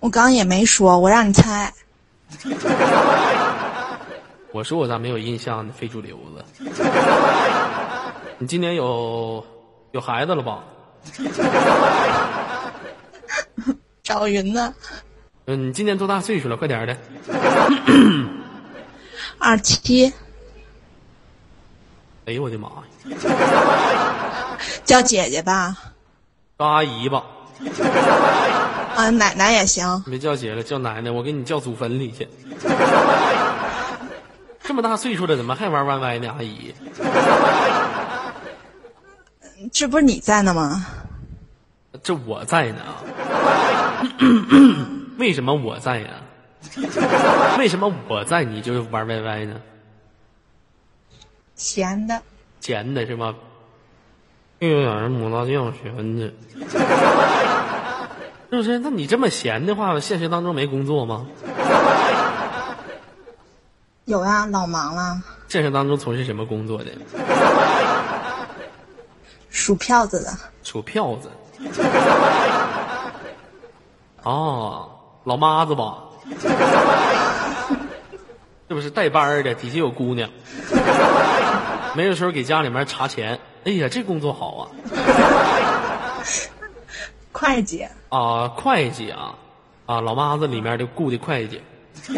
[0.00, 1.72] 我刚也没说，我让你猜。
[4.50, 5.72] 我说我咋没有印象呢？
[5.76, 6.44] 非主流子。
[8.38, 9.46] 你今年有
[9.92, 10.64] 有孩子了吧？
[14.04, 14.72] 找云呢？
[15.46, 16.56] 嗯，你今年多大岁数了？
[16.56, 16.96] 快点的。
[19.38, 20.12] 二七，
[22.26, 22.84] 哎呦我的妈呀！
[24.84, 25.74] 叫姐姐吧。
[26.58, 27.24] 叫阿姨吧，
[28.94, 30.02] 啊，奶奶也行。
[30.06, 32.28] 别叫姐了，叫奶奶，我给你叫祖坟里去。
[34.62, 36.34] 这么大岁数了，怎么还玩 YY 呢？
[36.36, 36.74] 阿姨，
[39.72, 40.84] 这不是你在呢吗？
[42.02, 42.82] 这我在呢。
[45.18, 46.08] 为什么我在呀？
[47.58, 49.60] 为什么我在你就是玩 YY 呢？
[51.54, 52.22] 闲的。
[52.60, 53.34] 闲的是吧？
[54.60, 56.32] 又有点儿母大将闲的。
[58.50, 58.78] 是不是？
[58.78, 61.26] 那你这么闲的话，现实当中没工作吗？
[64.06, 66.90] 有呀，老忙了，现实当中从事什么工作的？
[69.50, 70.32] 数票子的。
[70.62, 71.30] 数票子。
[74.24, 74.88] 哦，
[75.24, 76.04] 老妈子吧？
[78.66, 79.54] 是不是带班的？
[79.54, 80.30] 底下有姑娘，
[81.94, 83.38] 没有时候给家里面查钱。
[83.64, 84.68] 哎呀，这工作好啊！
[87.32, 89.34] 会计，啊，会计啊，
[89.86, 91.60] 啊，老妈子里面的雇的会计，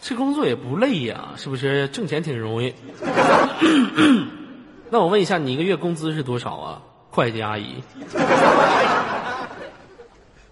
[0.00, 1.88] 这工作也不累呀、是不是？
[1.88, 2.74] 挣钱挺容易。
[4.90, 6.82] 那我问一下，你一个月工资是多少啊？
[7.10, 7.82] 会计阿姨，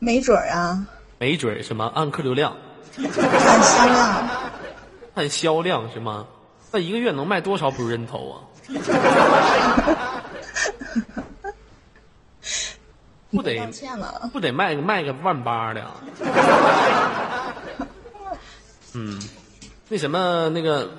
[0.00, 0.84] 没准儿啊，
[1.18, 2.56] 没准儿什么按客流量，
[2.98, 4.28] 按销量。
[5.14, 6.26] 按销量是吗？
[6.72, 8.40] 那一个月能卖多少补人头啊？
[13.30, 13.60] 不得
[14.32, 15.94] 不得卖个卖个万八的啊？
[18.94, 19.20] 嗯，
[19.88, 20.90] 那什么那个，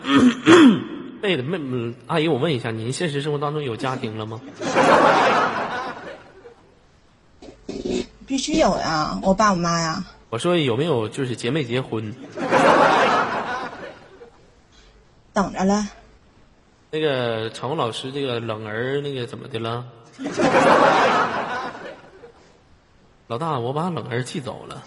[1.21, 4.39] 妹的妹嗯阿姨，我问一下，您现实生活当中有家庭了吗？
[8.31, 10.01] 必须有呀，我爸我妈呀。
[10.29, 12.15] 我说有没有就是结没结婚？
[15.33, 15.85] 等着了，
[16.91, 19.83] 那个场务老师，这个冷儿那个怎么的了？
[23.27, 24.81] 老大，我把冷儿气走了，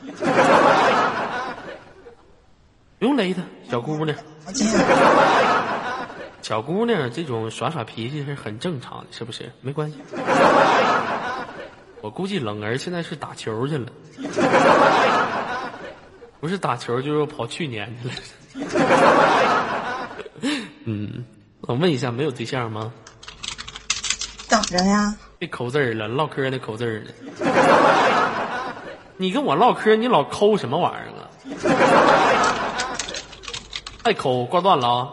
[2.98, 4.16] 不用勒他，小姑娘，
[6.40, 9.52] 小姑娘这种耍耍脾气是很正常的，是不是？
[9.60, 9.98] 没关系。
[12.04, 13.86] 我估计冷儿现在是打球去了，
[16.38, 18.08] 不是打球就是跑去年去
[18.60, 20.10] 了。
[20.84, 21.24] 嗯，
[21.62, 22.92] 我问一下，没有对象吗？
[24.50, 27.10] 等着呀，别抠字儿了，唠嗑那抠字儿呢。
[29.16, 31.24] 你跟我唠嗑，你老抠什么玩意儿啊？
[34.02, 35.08] 爱抠，挂断了啊！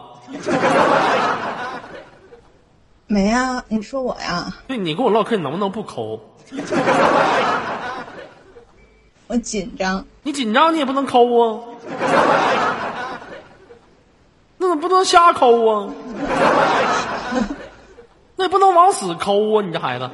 [3.06, 6.20] 没呀，你说我呀，对你跟我唠嗑，你能不能不抠？
[9.28, 10.04] 我紧张。
[10.22, 11.60] 你紧张你也不能抠啊，
[14.58, 15.88] 那怎么不能瞎抠啊？
[18.36, 19.62] 那也不能往死抠啊！
[19.64, 20.08] 你这孩子，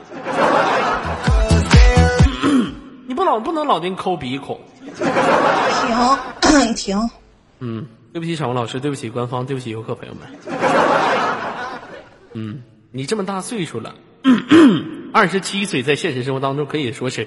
[3.06, 4.58] 你不老不能老盯抠鼻孔。
[6.40, 7.10] 停， 停，
[7.60, 10.22] 嗯，对不起，场务老师，对不起，官方，对不起，游客朋友们。
[12.32, 13.94] 嗯，你这么大岁数了，
[15.12, 17.26] 二十七岁，在现实生活当中可以说是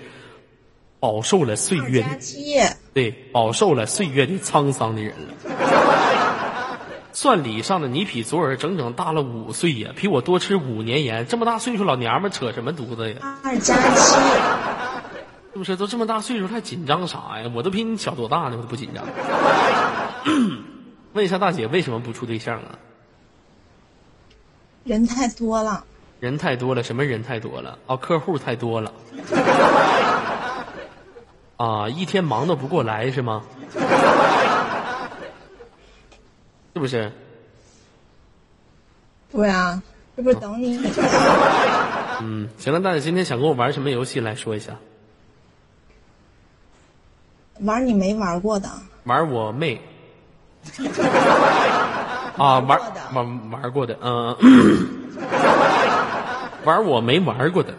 [1.00, 2.10] 饱受了岁月的
[2.94, 5.34] 对，饱受了岁月的沧桑的人了。
[7.14, 11.28] 算理上的，你比左耳整整大了五岁呀，比我多吃五年盐。
[11.28, 13.40] 这么大岁数老娘们儿扯什么犊子呀？
[13.44, 14.16] 二加七，
[15.52, 15.76] 是不是？
[15.76, 17.52] 都这么大岁数还紧张啥呀？
[17.54, 19.04] 我都比你小多大呢，我都不紧张。
[21.14, 22.80] 问一下大姐，为什么不处对象啊？
[24.86, 25.84] 人太多了，
[26.22, 27.78] 人太多了，什么人太多了？
[27.88, 28.94] 哦，客户太多了。
[31.58, 33.42] 啊，一天忙的不过来是吗？
[36.74, 37.12] 是不是？
[39.32, 39.82] 对啊，
[40.16, 40.78] 这不是等你？
[42.22, 44.74] 嗯，行了，大姐今天想跟我玩什么游戏来说一下？
[47.62, 48.70] 玩你没玩过的，
[49.06, 49.82] 玩我妹。
[52.38, 52.80] 啊，玩
[53.14, 54.36] 玩玩过的，嗯、
[56.64, 57.74] 玩我没玩过的，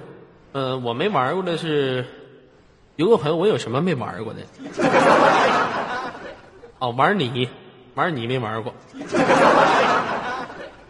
[0.53, 2.05] 嗯、我没玩过的是，
[2.97, 4.41] 有个朋友，我有什么没玩过的？
[6.79, 7.49] 哦，玩你，
[7.95, 8.75] 玩你没玩过。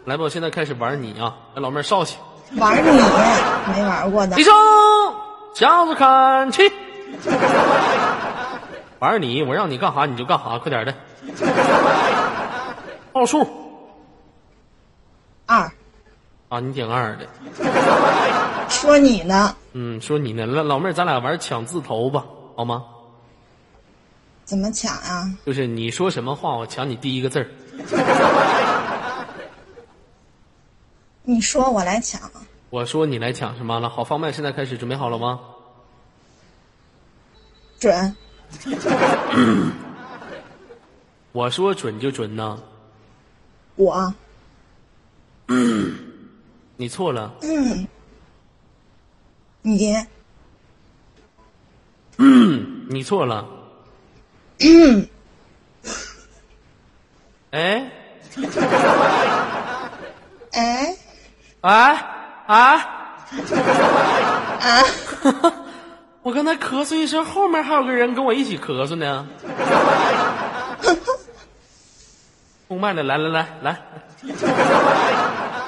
[0.04, 1.34] 来吧，我现在开始玩你啊！
[1.54, 2.16] 来，老妹儿上去，
[2.56, 2.88] 玩你
[3.74, 4.52] 没玩过的起，身，
[5.54, 6.72] 向左看去。
[8.98, 10.94] 玩你，我让你干啥你就干啥，快点的。
[13.12, 13.46] 报数
[15.46, 15.70] 二，
[16.52, 17.26] 啊，你点二的。
[18.68, 22.84] 说你呢，嗯，说你呢，老老妹儿，咱俩玩抢字头吧，好吗？
[24.44, 25.32] 怎么抢啊？
[25.46, 27.48] 就是你说什么话，我抢你第一个字儿。
[31.22, 32.20] 你说我来抢，
[32.68, 33.88] 我说你来抢什么了？
[33.88, 35.40] 好，放麦现在开始，准备好了吗？
[37.80, 38.14] 准，
[41.32, 42.60] 我说准就准呢，
[43.76, 44.12] 我，
[46.82, 47.32] 你错了。
[47.42, 47.86] 嗯，
[49.62, 49.94] 你，
[52.18, 53.46] 嗯你错了。
[57.52, 57.88] 哎
[60.50, 60.96] 哎，哎
[61.62, 61.94] 哎！
[62.48, 63.28] 啊，
[66.22, 69.24] 我刚才咳嗽一声，后面还有个人跟我一起咳嗽呢。
[72.66, 73.78] 控麦的，来来来来，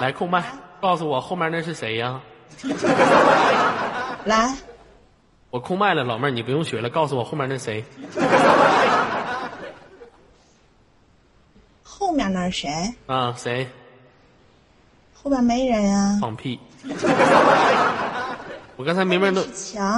[0.00, 0.42] 来控麦，
[0.84, 2.20] 告诉我后面那是谁呀？
[4.26, 4.54] 来，
[5.48, 7.82] 我空麦了，老妹儿，你不用学了，告诉我后面那谁？
[11.82, 12.94] 后面那是谁？
[13.06, 13.66] 啊，谁？
[15.14, 16.18] 后边没人啊。
[16.20, 16.60] 放屁！
[18.76, 19.42] 我刚才明明都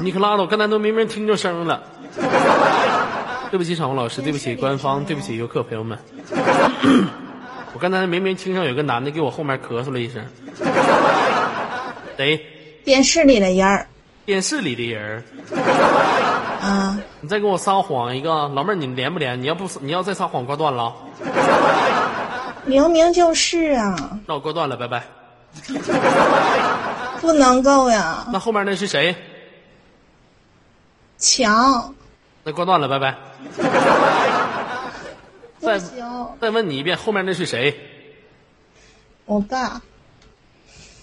[0.05, 1.83] 你可拉倒，我刚才都明明听着声了。
[3.51, 5.99] 对不起，场控老师，对不起官方，对不起游客朋友们。
[7.75, 10.25] 我刚才明明听上有个男的给我后面咳嗽了一声。
[12.17, 12.47] 谁？
[12.85, 13.87] 电视里的人儿
[14.25, 15.23] 电视里的人儿。
[16.61, 19.41] 啊，你再给我撒谎一个，老妹儿，你连不连？
[19.41, 20.95] 你要不你要再撒谎，挂断了啊，
[22.65, 25.05] 明明就是啊，那我挂断了，拜拜。
[27.21, 29.15] 不能够呀，那后面那是谁？
[31.19, 31.95] 强
[32.45, 33.15] 那挂断了，拜拜。
[35.59, 37.75] 不再行，再问你一遍，后面那是谁？
[39.25, 39.81] 我爸，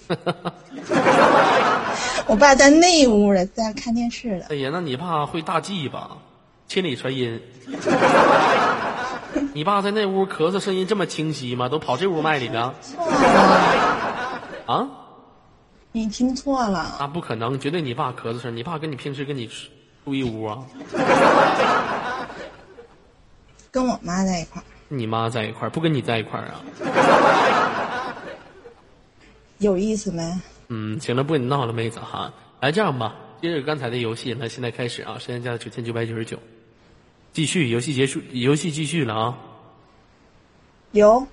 [2.27, 4.45] 我爸在那屋了，在看电视了。
[4.49, 6.11] 哎呀，那你爸会大忌吧？
[6.67, 7.41] 千里传音。
[9.53, 11.67] 你爸在那屋咳嗽声音这么清晰吗？
[11.69, 12.73] 都跑这屋麦里了
[14.65, 14.87] 啊？
[15.91, 18.55] 你听错了，那不可能，绝对你爸咳嗽声。
[18.55, 19.47] 你爸跟你平时跟你
[20.05, 20.63] 住一屋啊？
[23.69, 26.63] 跟我妈在一块儿，你妈在一块儿，不跟你在一块儿啊？
[29.63, 30.39] 有意思没？
[30.67, 32.31] 嗯，行了，不跟你闹了，妹子哈。
[32.59, 36.37] 来这样吧，接着刚才的游戏，那现在开始啊，时间加九千九百九十九，
[37.31, 39.37] 继续，游戏结束，游戏继续了啊。
[40.91, 41.25] 有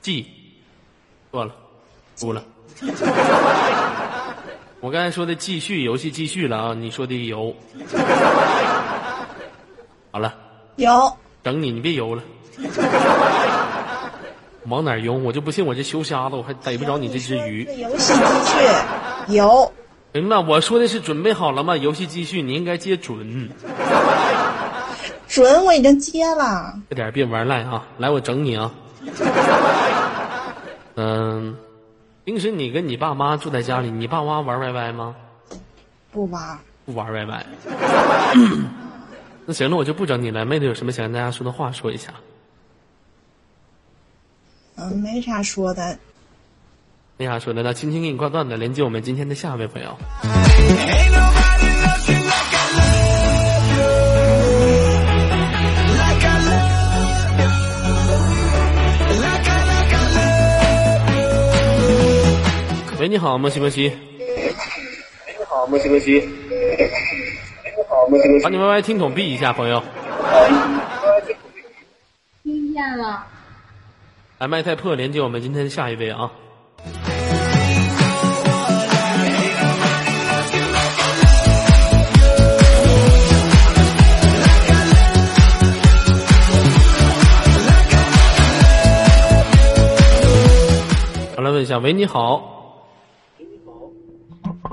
[0.00, 0.26] 记，
[1.30, 1.54] 错了，
[2.16, 2.44] 输了。
[4.80, 6.74] 我刚才说的继续，游戏继续了啊！
[6.74, 7.54] 你说的游，
[10.10, 10.34] 好了，
[10.74, 12.22] 有，整你，你别游了。
[14.66, 15.14] 往哪儿游？
[15.14, 17.64] 我就不信我这修瞎子，我还逮不着你这只鱼。
[17.78, 18.20] 游戏继
[19.28, 19.72] 续游，
[20.12, 21.76] 行了，我说的是准备好了吗？
[21.76, 23.50] 游戏继续，你应该接准，
[25.26, 27.86] 准我已经接了，快点别玩赖啊！
[27.98, 28.70] 来，我整你啊！
[30.94, 31.56] 嗯，
[32.24, 35.16] 平时你跟你爸妈住在家里，你爸妈玩 YY 吗？
[36.12, 37.42] 不玩，不玩 YY。
[39.46, 40.44] 那行了，我就不整你了。
[40.44, 42.12] 妹子有什么想跟大家说的话说一下？
[44.76, 45.98] 嗯，没啥说的，
[47.16, 49.96] 没啥说的，那轻轻给你挂断的，连接我们今天的下一位朋友。
[62.98, 63.92] 喂，你好，莫西莫西。
[65.48, 66.20] 好，莫西莫西。
[67.88, 68.44] 好，莫西莫西。
[68.44, 69.82] 把你 YY 听筒闭一下，朋友。
[72.44, 73.26] 听见了，
[74.42, 76.28] 来，麦太破，连接我们今天的下一位啊。
[91.36, 92.82] 我，来问一下，喂，你好，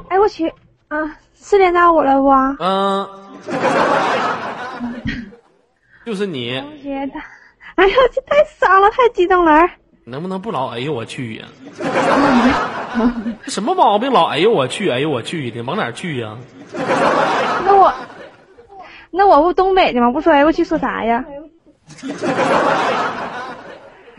[0.10, 0.52] 哎，我去
[0.88, 0.98] 啊！
[1.40, 2.28] 是连到我了不？
[2.58, 3.08] 嗯、
[6.08, 7.22] 就是你，我觉得，
[7.80, 9.70] 哎呀，这太傻了，太激动了！
[10.04, 11.46] 能不能不老哎呦我去呀、
[11.78, 14.12] 这什么毛病？
[14.12, 16.36] 老哎呦我去，哎呦我去的，往哪去呀、
[17.66, 17.94] 那我，
[19.12, 20.12] 那我不东北的吗？
[20.12, 21.24] 不说哎，我去说啥呀？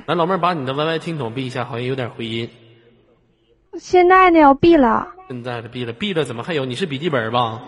[0.06, 2.48] 来，老妹儿把你的 YY 听筒闭一下，好像有点回音。
[3.78, 5.08] 现在呢，我闭了。
[5.28, 6.64] 现在的闭了，闭了怎么还有？
[6.64, 7.61] 你是笔记本吧？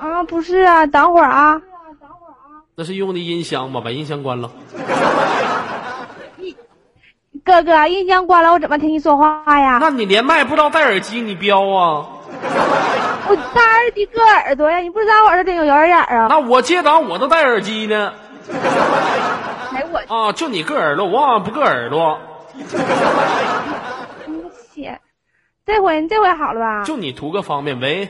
[0.00, 1.60] 啊，不是啊，等会儿啊。
[2.76, 3.80] 那是用的音箱吧？
[3.84, 4.50] 把音箱关了。
[7.44, 9.78] 哥哥，音箱关了，我怎么听你说话呀？
[9.80, 12.06] 那你连麦不知道戴耳机，你彪啊？
[13.28, 16.26] 我戴耳机搁耳朵呀，你不知道我耳朵顶有圆眼儿啊？
[16.30, 18.12] 那我接档我都戴耳机呢。
[19.74, 22.18] 哎我啊，就你硌耳朵，我好像不硌耳朵，
[24.74, 24.90] 去，
[25.66, 26.82] 这回这回好了吧？
[26.84, 27.78] 就你图个方便。
[27.78, 28.08] 喂，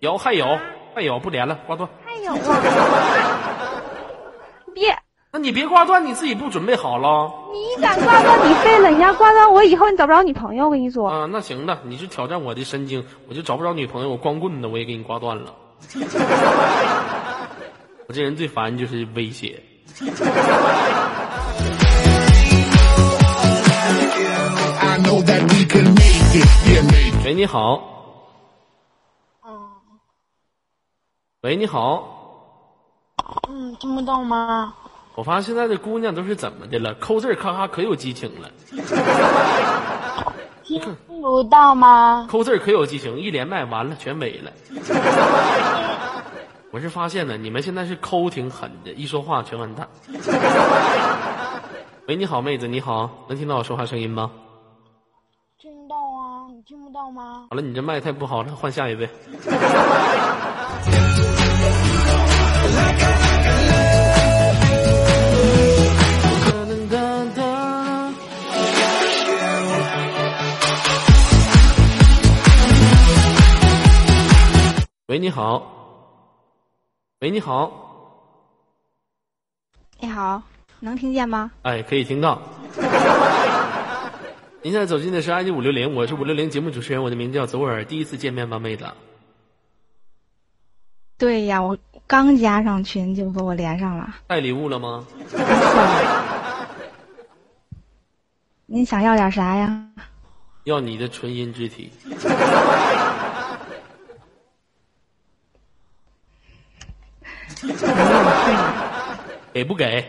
[0.00, 0.58] 有还有
[0.94, 1.88] 还有不连了，挂断。
[2.26, 3.80] 还有啊！
[4.74, 4.96] 别，
[5.30, 11.08] 那你别挂断，你自己不准备好了你敢挂断你废了，你要挂断我以后你找不着女朋友，我跟你说。
[11.08, 11.26] 啊？
[11.30, 15.54] 那行的，你是挑战我的神经，我就找不着女朋友，我光棍的我也给你挂断了。
[18.06, 19.62] 我这人最烦就是威胁。
[27.24, 27.76] 喂，你好，
[29.42, 29.70] 哦，
[31.42, 32.13] 喂，你好。
[33.48, 34.74] 嗯，听不到吗？
[35.14, 36.92] 我发现现在的姑娘都是怎么的了？
[36.94, 38.50] 抠字儿咔咔可有激情了，
[40.64, 42.26] 听不到吗？
[42.28, 44.50] 抠字儿可有激情，一连麦完了全没了。
[46.72, 49.88] 我是发现了，你们现在是抠挺狠的，一说话全完蛋。
[52.08, 54.32] 喂，你好，妹子，你好，能听到我说话声音吗？
[55.60, 57.46] 听到啊，你听不到吗？
[57.50, 59.08] 好了，你这麦太不好了，换下一位。
[75.14, 75.62] 喂，你好。
[77.20, 77.70] 喂，你好。
[80.00, 80.42] 你好，
[80.80, 81.52] 能听见吗？
[81.62, 82.42] 哎，可以听到。
[84.60, 87.84] 您现在走进的是 ID 五六零，我是五六零节目主持人，我的名字叫左耳。
[87.84, 88.86] 第一次见面吗，妹子？
[91.16, 94.16] 对呀，我刚加上群就和我连上了。
[94.26, 95.06] 带礼物了吗？
[98.66, 99.86] 您想要点啥呀？
[100.64, 101.92] 要你的纯阴之体。
[109.52, 110.04] 给不给？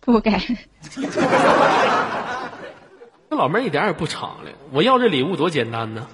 [0.00, 0.30] 不给。
[3.30, 4.54] 这老妹儿一点也不敞亮。
[4.70, 6.06] 我要这礼物多简单呢，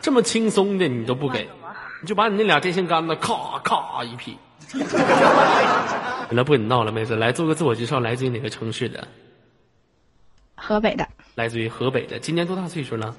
[0.00, 1.48] 这么轻松的你都不给，
[2.02, 4.36] 你就把你那俩电线杆子咔咔一劈。
[6.30, 9.08] 那不跟你闹了，妹子，来做个自我介绍，来自于哪个城市的？
[10.54, 13.16] 河北的，来自于河北的，今年多大岁数了？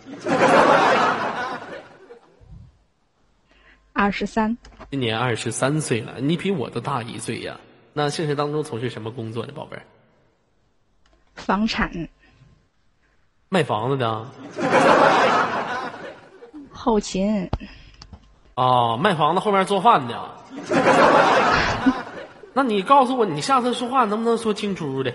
[4.01, 4.57] 二十三，
[4.89, 7.59] 今年二十三岁了，你比我都大一岁呀。
[7.93, 9.83] 那现实当中从事什么工作呢，宝贝儿？
[11.35, 12.09] 房产
[13.49, 14.25] 卖房子的
[16.71, 17.47] 后勤，
[18.55, 20.31] 啊，卖房子后面做饭的。
[22.53, 25.13] 那你告诉我，你下次说话能不能说清楚的？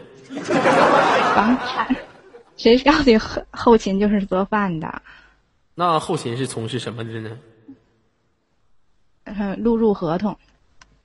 [1.34, 1.96] 房产，
[2.56, 5.02] 谁告诉你后后勤就是做饭的？
[5.74, 7.36] 那后勤是从事什么的呢？
[9.26, 10.36] 嗯，录入合同，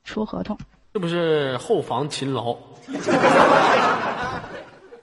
[0.03, 0.57] 出合同。
[0.93, 2.55] 是不是后防勤劳？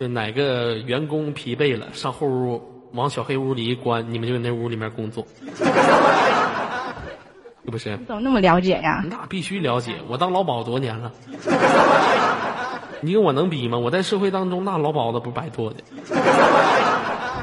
[0.01, 2.63] 就哪个员工疲惫了，上后屋
[2.93, 5.27] 往小黑屋里一关，你们就在那屋里面工作，
[7.65, 7.97] 是不是？
[7.97, 9.03] 你怎么那么了解呀？
[9.09, 11.11] 那必须了解，我当劳保多年了，
[13.01, 13.77] 你跟我能比吗？
[13.79, 15.77] 我在社会当中那劳保子不白做的，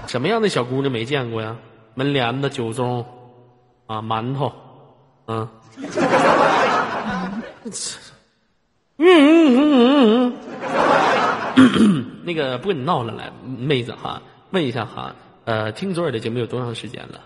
[0.08, 1.58] 什么样的小姑娘没见过呀？
[1.94, 3.04] 门帘子、酒盅，
[3.88, 4.52] 啊，馒头，
[5.28, 5.50] 嗯，嗯
[8.98, 10.34] 嗯嗯嗯
[11.58, 14.22] 嗯，那个不跟你闹了，来，妹子哈，
[14.52, 15.16] 问一下哈，
[15.46, 17.22] 呃，听左耳的节目有多长时间了？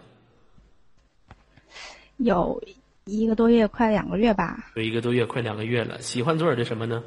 [2.17, 2.61] 有
[3.05, 4.57] 一个多月，快两个月吧。
[4.75, 6.01] 有一个多月，快两个月了。
[6.01, 7.03] 喜欢左耳的什么呢？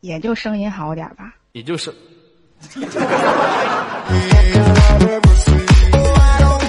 [0.00, 1.34] 也就声音好点吧。
[1.52, 1.94] 也就是，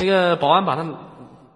[0.05, 0.85] 那个保安把他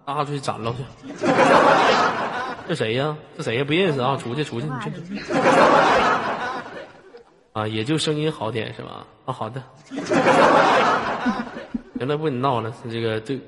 [0.06, 0.78] 拉出去斩了去。
[2.66, 3.16] 这谁呀？
[3.36, 3.64] 这谁呀？
[3.64, 4.16] 不认识啊！
[4.16, 4.90] 出去，出去，你去。
[7.52, 9.06] 啊，也就声音好点是吧？
[9.26, 9.62] 啊，好的。
[11.98, 13.38] 行了不跟你闹了，这个对，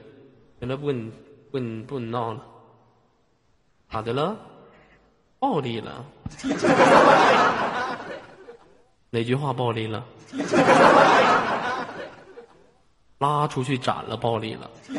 [0.61, 1.11] 行了不跟你
[1.51, 2.41] 不跟你不跟你闹了。
[3.91, 4.37] 咋的了？
[5.39, 6.05] 暴力了？
[9.11, 10.03] 哪句话暴力了？
[13.23, 14.69] 拉出去斩了，暴力了。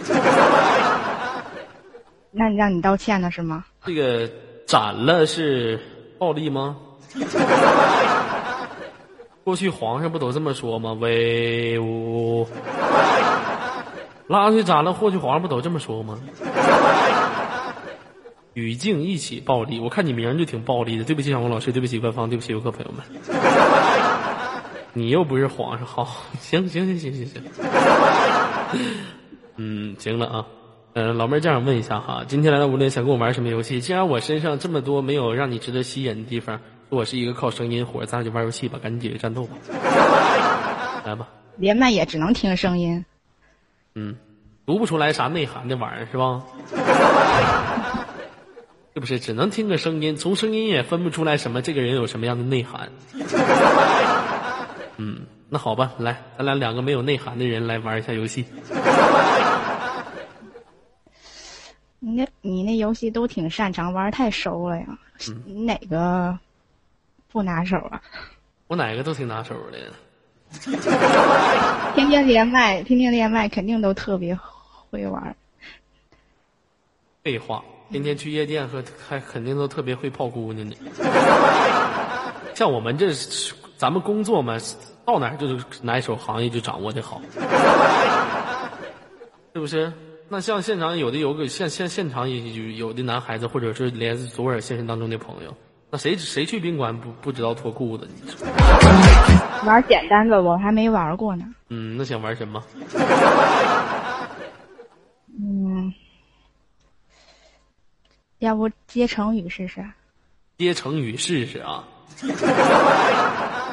[2.31, 3.65] 那你让你道歉了是吗？
[3.85, 4.31] 这个
[4.65, 5.77] 斩了是
[6.17, 6.77] 暴力吗？
[9.43, 10.93] 过去皇上不都这么说吗？
[10.93, 12.47] 威武！
[14.27, 16.17] 拉出去斩了，过去皇上不都这么说吗？
[18.53, 21.03] 语境一起暴力，我看你名儿就挺暴力的。
[21.03, 23.03] 对不起，小红老师，对不起官方，对不起游客朋友们。
[24.93, 26.07] 你又不是皇上，好，
[26.39, 27.43] 行行行行行行。
[29.57, 30.45] 嗯，行了啊。
[30.95, 33.81] 嗯、老妹儿这样问一下哈，今天来到无论想跟我玩什么游戏？
[33.81, 39.57] 既然我身上这么多没有让你值得吸引的地方，我是一个靠声音活，咱俩就玩游戏吧，赶紧解决战斗吧。
[41.03, 41.27] 来吧，
[41.57, 43.03] 连麦也只能听声音。
[43.95, 44.15] 嗯，
[44.67, 46.43] 读不出来啥内涵的玩意儿是吧？
[48.93, 49.19] 是不是？
[49.19, 52.91] 只能听个声音，从声音也分不出来什么这个人有什么样的内涵。
[54.97, 58.45] 嗯，那好吧，来，咱俩两个没有内涵的人来玩一下游戏。
[61.99, 64.85] 你那，你那游戏都挺擅长玩，太熟了呀。
[65.45, 66.37] 你哪个
[67.31, 68.01] 不拿手啊？
[68.67, 69.79] 我哪个都挺拿手的。
[71.95, 74.37] 天天连麦，天天连麦，肯定都特别
[74.89, 75.35] 会玩。
[77.23, 80.75] 废话，天天去夜店和还肯定都特别会泡姑娘呢。
[82.53, 83.53] 像我们这是
[83.83, 84.55] 咱们工作嘛，
[85.03, 87.21] 到哪儿就是哪一手行业就掌握的好，
[89.53, 89.91] 是不是？
[90.29, 95.53] 那像现场有的有个现现现场也有有的男孩子，或者是连左耳现实当中的朋友，
[95.89, 98.07] 那谁谁去宾馆不不知道脱裤子？
[98.23, 98.47] 你说，
[99.67, 101.43] 玩简单的我还没玩过呢。
[101.67, 102.63] 嗯，那想玩什么？
[105.37, 105.93] 嗯，
[108.39, 109.83] 要不接成语试试？
[110.57, 111.83] 接成语试试啊！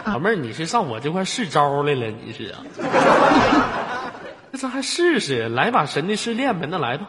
[0.06, 2.06] 老妹儿，你是上我这块试招来了？
[2.24, 2.64] 你是啊？
[4.50, 5.48] 那咱还试试？
[5.48, 7.08] 来把神的试炼呗，那来吧。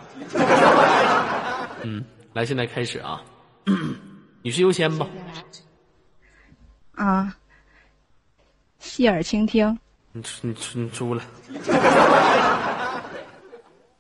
[1.83, 3.21] 嗯，来，现在开始啊！
[4.43, 5.07] 女士优先吧。
[6.95, 7.35] 啊，
[8.79, 9.77] 细耳倾听。
[10.11, 11.23] 你出你出你出来。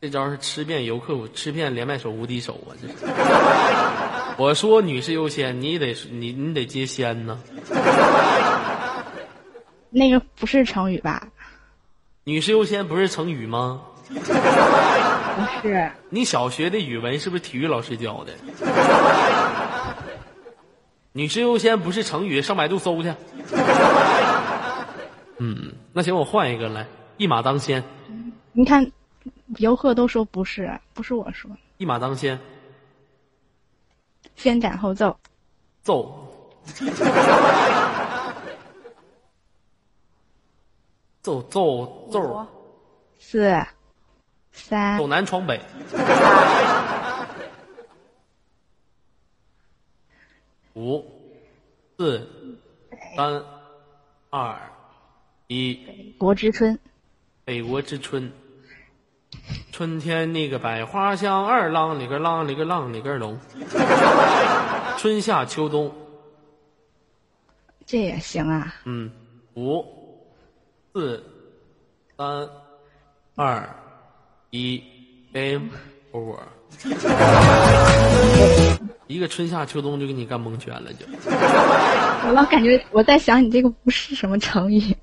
[0.01, 2.73] 这招是吃遍游客，吃遍连麦手无敌手啊！
[2.81, 2.93] 这是。
[4.37, 7.39] 我说女士优先，你得你你得接先呢。
[9.91, 11.27] 那个不是成语吧？
[12.23, 13.81] 女士优先不是成语吗？
[14.07, 18.33] 不是，你小学的语文是不是体育老师教的？
[21.11, 23.13] 女士优先不是成语，上百度搜去。
[25.39, 26.87] 嗯，那行，我换一个来，
[27.17, 27.83] 一马当先，
[28.53, 28.91] 你看，
[29.57, 32.39] 游客都说不是，不是我说，一马当先，
[34.35, 35.17] 先斩后奏。
[35.81, 36.53] 奏，
[41.21, 42.47] 奏奏奏，
[43.19, 43.53] 四、
[44.51, 45.61] 三走、南闯北，
[50.73, 51.05] 五、
[51.97, 52.27] 四、
[53.15, 53.43] 三、
[54.31, 54.59] 二、
[55.47, 56.15] 一。
[56.17, 56.79] 国之春。
[57.45, 58.31] 北国之春，
[59.71, 63.39] 春天那个百花香，二郎里个浪里个浪里个龙，
[64.97, 65.93] 春夏秋冬，
[67.85, 68.73] 这也行啊。
[68.85, 69.11] 嗯，
[69.55, 70.00] 五、
[70.93, 71.23] 四、
[72.17, 72.49] 三、
[73.35, 73.69] 二、
[74.49, 74.83] 一
[75.33, 75.69] ，game
[76.11, 76.39] over。
[79.07, 81.05] 一个春夏秋冬就给你干蒙圈了，就
[82.27, 84.95] 我老感觉我在想，你这个不是什么成语，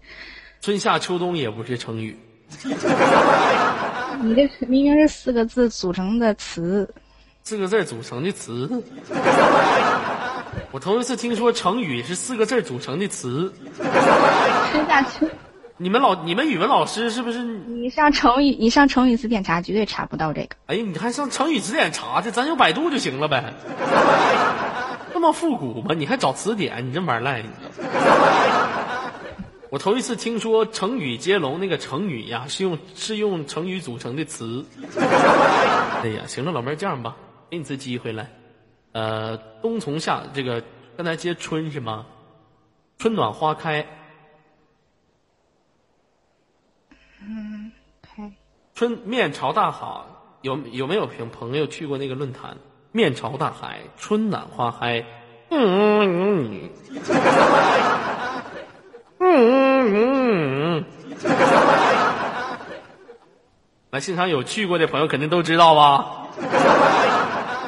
[0.61, 2.18] 春夏秋冬也不是成语，
[4.22, 6.89] 你这明明是四个字组成的词。
[7.45, 8.82] 四个字组成的词。
[10.70, 13.51] 我头一次听说成语是四个字组成的词。
[14.70, 15.26] 春夏秋，
[15.81, 17.39] 你们老你们语文老师是不是？
[17.41, 20.57] 你上成语，你上成语词典查，绝对查不到这个。
[20.66, 22.33] 哎呀，你还上成语词典查去？
[22.33, 23.55] 咱用百度就行了呗。
[25.14, 25.95] 那么复古吗？
[25.97, 26.89] 你还找词典？
[26.89, 27.49] 你这玩意儿赖你
[29.70, 34.64] 我头一次听说成语接龙那个成语呀，是用是用成语组成的词。
[36.03, 37.14] 哎呀，行了，老妹儿这样吧，
[37.51, 38.29] 给你次机会来。
[38.93, 40.61] 呃，冬从夏，这个
[40.97, 42.07] 刚才接春是吗？
[42.99, 43.87] 春暖花开，
[47.21, 47.71] 嗯
[48.03, 48.31] 开
[48.75, 49.87] 春面朝大海，
[50.43, 52.57] 有有没有朋朋友去过那个论坛？
[52.93, 55.05] 面朝大海，春暖花开。
[55.51, 56.71] 嗯嗯
[59.19, 60.85] 嗯嗯嗯。
[63.91, 66.29] 来，现场有去过的朋友肯定都知道吧？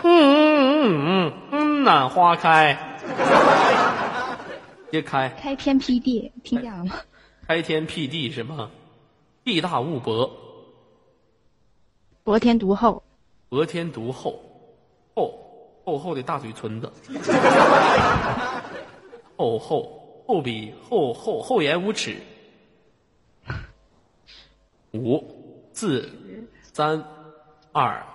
[0.03, 2.79] 嗯嗯嗯嗯，春暖花开，
[4.91, 6.95] 别开，开天辟地，听见了吗？
[7.47, 8.71] 开天辟地是吗？
[9.51, 10.31] 地大物博，
[12.23, 13.03] 博天独厚，
[13.49, 14.41] 博天独厚，
[15.17, 15.35] 厚
[15.85, 16.93] 厚厚的大嘴唇子，
[19.37, 22.17] 厚厚厚比厚厚厚颜无耻。
[24.93, 25.21] 五、
[25.73, 26.09] 四、
[26.73, 27.05] 三、
[27.73, 28.07] 二、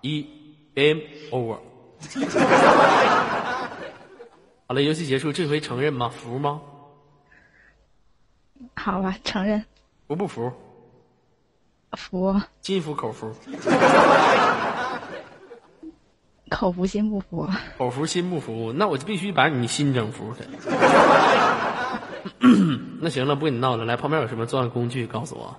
[0.00, 0.26] 一
[0.74, 1.58] ，Game over。
[4.66, 6.08] 好了，游戏结束，这回承认吗？
[6.08, 6.62] 服吗？
[8.74, 9.62] 好吧，承认
[10.06, 10.50] 服不服？
[12.08, 13.34] 服，心服口服，
[16.48, 17.46] 口服 心不服。
[17.76, 20.46] 口服心不服，那我就必须把你心整服的。
[23.00, 25.06] 那行了，不跟你闹了，来，旁边有什么作案工具？
[25.06, 25.54] 告诉我。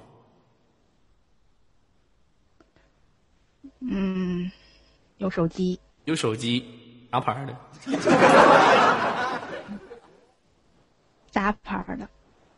[3.82, 4.52] 嗯，
[5.18, 6.66] 有手机，有手机，
[7.12, 7.56] 啥牌的？
[11.32, 12.10] 杂牌的，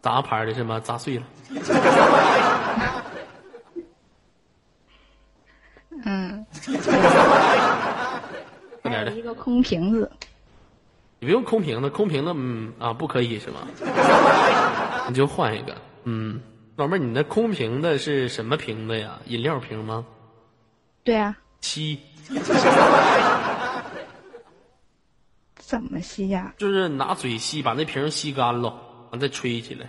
[0.02, 0.80] 杂牌的是吗？
[0.80, 1.24] 砸碎了。
[6.06, 6.46] 嗯，
[8.82, 9.12] 快 点的。
[9.12, 10.12] 还有一，个空瓶子，
[11.20, 13.68] 你不用空瓶子，空瓶子，嗯啊，不可以是吗？
[15.08, 15.76] 你就换一个，
[16.06, 16.42] 嗯，
[16.76, 19.20] 老妹儿，你那空瓶子是什么瓶子呀？
[19.26, 20.06] 饮料瓶吗？
[21.04, 22.00] 对啊，吸，
[25.58, 28.74] 怎么吸呀、就是拿嘴吸，把那瓶吸干了，
[29.12, 29.88] 完再吹起来。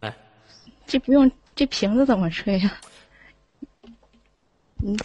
[0.00, 0.14] 来，
[0.86, 2.72] 这不用这瓶子怎么吹呀、
[4.84, 4.98] 嗯，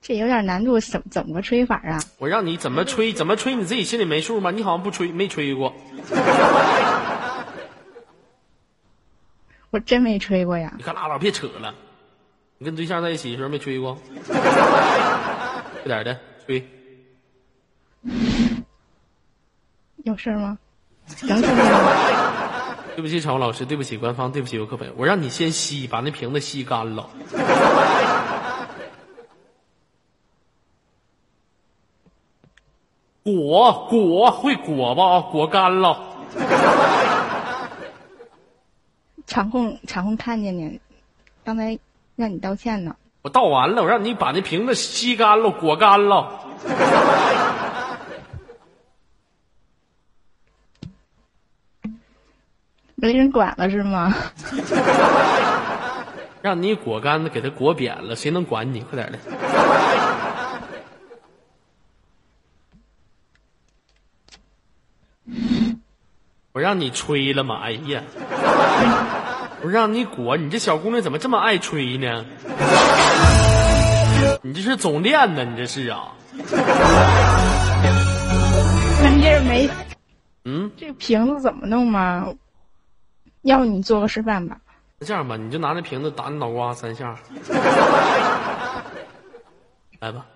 [0.00, 2.00] 这有点难度，怎么怎么个吹法啊？
[2.18, 4.50] 我让你怎么吹怎么吹，你自己心里没数吗？
[4.50, 5.74] 你好像不吹，没吹过。
[9.70, 10.82] 我真没吹过呀你。
[10.82, 11.74] 可拉倒，别扯了。
[12.58, 13.98] 你跟对象在一起的时候没吹过？
[14.26, 16.66] 快点的吹。
[20.04, 20.58] 有事儿吗？
[21.22, 22.31] 能听见吗？
[22.94, 27.08] 对不起，场务老师，对不起官方，对不起游客朋友，我让你先吸，把那瓶子吸干了。
[33.24, 35.20] 果果会果吧？
[35.20, 35.98] 果干了。
[39.26, 40.80] 场控场控看见你，
[41.44, 41.78] 刚才
[42.16, 42.96] 让你道歉呢。
[43.22, 46.40] 我道完了，我让你把那瓶子吸干了，果干了。
[53.02, 54.14] 没人管了是吗？
[56.40, 58.80] 让你裹干子给他裹扁了，谁能管你？
[58.82, 59.18] 快点的。
[66.52, 67.58] 我让你吹了吗？
[67.60, 68.02] 哎呀，
[69.64, 72.24] 我让你裹，你这小姑娘怎么这么爱吹呢？
[74.42, 75.44] 你这是总练呢？
[75.44, 76.12] 你这是啊？
[79.00, 79.68] 关键没
[80.44, 82.32] 嗯，这瓶子怎么弄吗？
[83.42, 84.58] 要不你做个示范吧。
[84.98, 87.18] 那这样吧，你就拿那瓶子打你脑瓜三下，
[90.00, 90.26] 来吧。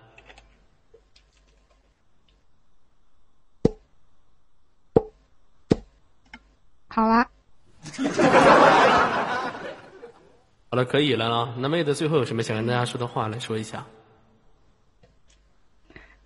[6.87, 7.27] 好啦，
[10.69, 11.53] 好了，可以了啊。
[11.57, 13.85] 那妹子最后有什么想跟大家说的话来说一下？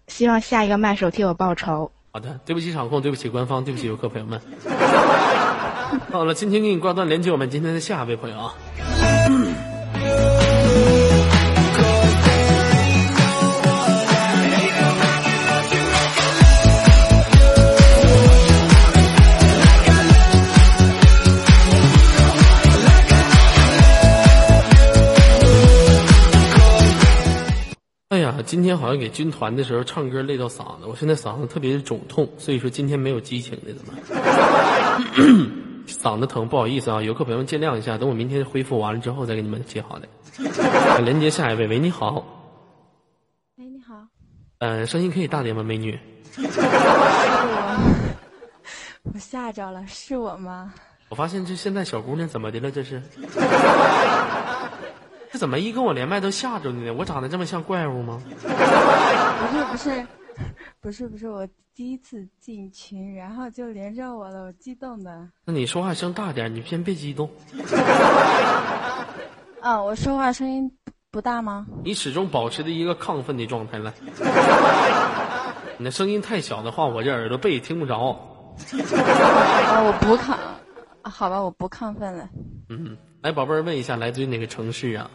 [0.07, 1.91] 希望下一个麦手替我报仇。
[2.13, 4.41] 好的，对不起场控，对不起官方，对不起游客朋友们。
[6.11, 8.53] 好了，今天给你挂断连接我们今天的下一位朋友啊。
[28.09, 33.93] 哎呀，今天好像给军团的时候唱歌累到嗓子，我现在嗓子特别的肿痛，所以说今天没有激情的怎么？
[36.01, 40.07] 嗓子疼，不好意思啊，游客朋友们见谅一下，等我明天恢复完了之后再给你们接好的。
[41.05, 42.25] 连接下一位，喂，你好，
[43.57, 43.93] 喂，你好，
[44.57, 45.99] 呃，声音可以大点吗，美女？
[49.13, 50.73] 我吓着了，是我吗？
[51.09, 52.71] 我发现这现在小姑娘怎么的了？
[52.71, 52.99] 这是？
[55.31, 56.93] 这怎么一跟我连麦都吓着你呢？
[56.93, 58.19] 我长得这么像怪物吗？
[58.41, 60.03] 不是不是，
[60.81, 65.29] 不是不是，我第一次进群，然后就连着我了，我激动的。
[65.45, 67.29] 那你说话声大点，你先别激动。
[69.61, 70.71] 啊，我说话声音
[71.11, 71.65] 不大吗？
[71.83, 73.93] 你始终保持着一个亢奋的状态来。
[75.77, 77.97] 你的声音太小的话，我这耳朵背听不着。
[77.99, 80.33] 啊，我不亢，
[81.01, 82.29] 啊好吧，我不亢奋了。
[82.69, 85.09] 嗯，来，宝贝儿，问一下，来自于哪个城市啊？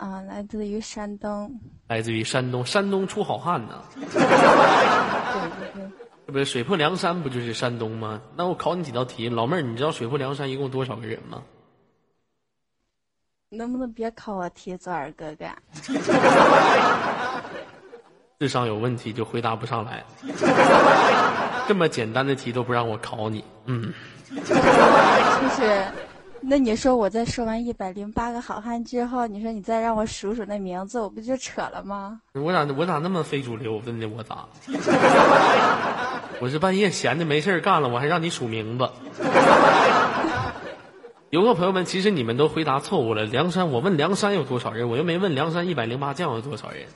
[0.00, 1.60] 啊，来自于山东。
[1.88, 5.90] 来自于山东，山东出好汉呢， 对对对，
[6.26, 8.18] 这不是水泊梁山不就是山东吗？
[8.34, 11.42] 那我考你几道题，老妹儿，你知道水泊梁山一共多少个人吗？
[13.50, 15.44] 能不能别考我题，左耳哥哥？
[18.38, 20.02] 智商有问题就回答不上来，
[21.68, 23.92] 这么简单的题都不让我考你，嗯，
[24.32, 25.84] 就是，
[26.42, 32.20] 那你说我在说完一百零八个好汉之后，你说你再让我数数那名字，我不就扯了吗？
[32.32, 33.80] 我咋我咋那么非主流？
[33.84, 34.46] 真的我咋？
[36.40, 38.88] 我是半夜闲的没事儿干了，我还让你数名字。
[41.28, 43.24] 游客朋友们，其实你们都回答错误了。
[43.24, 46.86] 梁山，我问梁山有多少人，我又没问梁山一百零八将有多少人。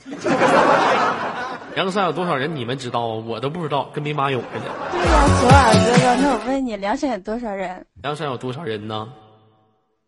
[1.77, 3.23] 梁山有多少人，你们知道啊？
[3.27, 4.65] 我都不知道，跟兵马俑似的。
[4.91, 7.87] 对呀、左耳哥哥，那我问你，梁山有多少人？
[8.03, 9.07] 梁山有多少人呢？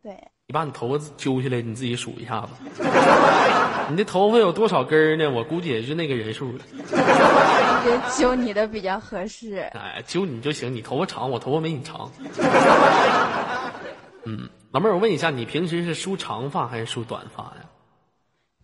[0.06, 2.50] 对，你把你头发揪下来，你自己数一下子。
[3.90, 5.28] 你的头发有多少根儿呢？
[5.28, 6.60] 我估计也是那个人数了。
[6.78, 9.56] 我觉得揪你的比较合适。
[9.74, 12.08] 哎，揪你就行，你头发长，我头发没你长。
[14.26, 17.64] 嗯，老妹儿，我问一下，你平时是梳长发还是梳短发呀？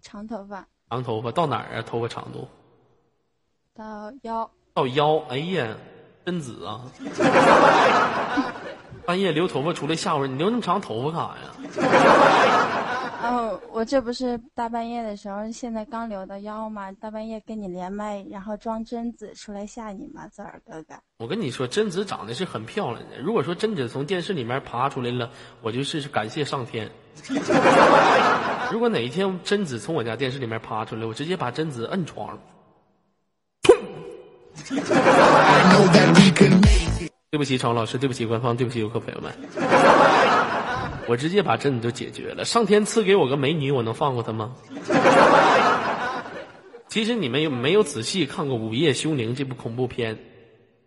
[0.01, 1.83] 长头发长头发到哪儿啊？
[1.85, 2.47] 头发长度
[3.75, 5.17] 到腰，到腰。
[5.29, 5.67] 哎呀，
[6.25, 6.83] 贞子啊，
[9.05, 11.43] 半夜留头发出来吓唬人，你留那么长头发干啥呀？
[13.25, 20.95] 哦， 我这不是大半夜的时候，现在刚留的腰嘛，大半夜跟你连麦，然后装贞子出来吓你嘛，泽尔哥哥。
[21.19, 23.19] 我跟你说，贞子长得是很漂亮的。
[23.19, 25.31] 如果说贞子从电视里面爬出来了，
[25.63, 26.91] 我就是感谢上天。
[28.73, 32.39] 如果哪一天贞子从我家电视里面爬出来，我直接把贞子摁床上。
[37.33, 39.33] 对不起，常老师，对不起官方，对不起游客朋友们，
[41.09, 42.45] 我直接把贞子就解决了。
[42.45, 44.55] 上天赐给我个美女，我能放过她吗？
[46.89, 50.19] 其实你们有没有仔细看过《午夜凶铃》这部恐怖片？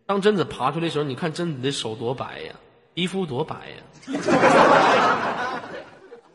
[0.06, 2.54] 当贞子爬出来的时候，你看贞子的手多白呀，
[2.94, 3.78] 皮肤多白呀。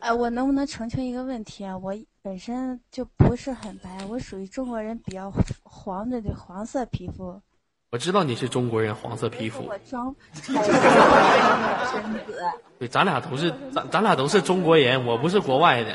[0.01, 1.77] 哎，我能不能澄清一个问题啊？
[1.77, 5.31] 我本身就不是很白，我属于中国人比较
[5.63, 7.41] 黄的的黄色皮肤。
[7.91, 9.77] 我知道你是中国人，黄色皮肤我。
[9.79, 10.15] 装。
[12.79, 15.93] 对，咱俩都是咱咱俩都是中国人，我不是国外的。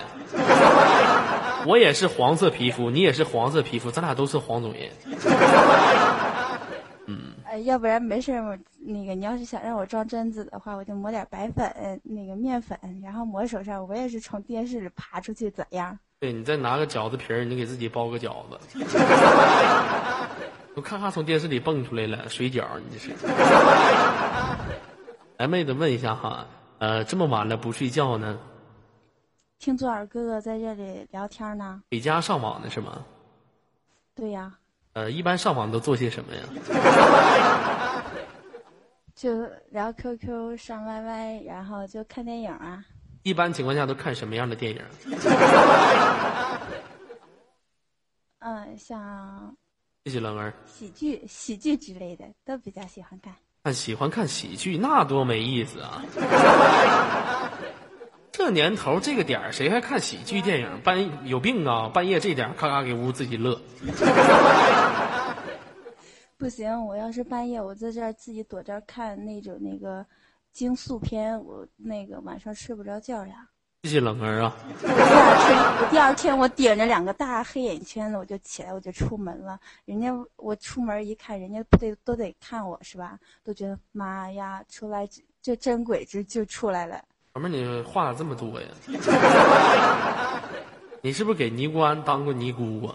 [1.67, 4.91] 我也是黄色皮肤，你也是黄色皮肤，咱俩都是黄种人。
[7.45, 8.31] 哎， 要不然没事
[8.79, 13.89] 那个你要是想让我装贞子的话，我就抹点白粉，那个面粉，然后抹手上。
[13.89, 15.99] 我也是从电视里爬出去，怎样？
[16.21, 18.61] 对你再拿个饺子皮儿，你给自己包个饺子。
[20.77, 23.15] 我咔咔从电视里蹦出来了，水饺，你这是。
[25.39, 26.47] 来，妹子问一下哈，
[26.79, 28.39] 呃，这么晚了不睡觉呢？
[29.59, 31.83] 听左耳哥哥在这里聊天呢。
[31.91, 33.03] 回家上网呢是吗？
[34.15, 34.53] 对呀，
[34.93, 36.43] 呃，一般上网都做些什么呀？
[39.17, 42.85] 就聊 QQ、上 YY，然后就看电影啊。
[43.23, 44.83] 一般情况下都看什么样的电影？
[48.41, 49.57] 嗯， 像
[50.07, 50.55] 谢谢冷儿。
[50.67, 53.35] 喜剧、喜剧之类的都比较喜欢看。
[53.65, 56.01] 看喜欢看喜剧，那多没意思啊！
[58.31, 60.81] 这年头这个点儿，谁还看喜剧电影？
[60.85, 61.89] 半有病啊！
[61.89, 63.61] 半夜这点儿，咔咔给屋自己乐。
[66.39, 70.07] 不行，我要是半夜我在这儿自己躲这儿看那种那个
[70.53, 73.49] 惊悚片，我那个晚上睡不着觉呀。
[73.87, 74.53] 谢谢冷儿啊！
[74.83, 79.57] 第二天，我第二天我顶着两个大黑眼圈子，我就起来，我就出门了。
[79.85, 83.17] 人家我出门一看，人家不得都得看我是吧？
[83.45, 87.01] 都觉得妈呀，出来这这真鬼子就出来了。
[87.35, 88.67] 老妹，你话咋这么多呀？
[91.01, 92.91] 你是不是给尼姑庵当过尼姑啊？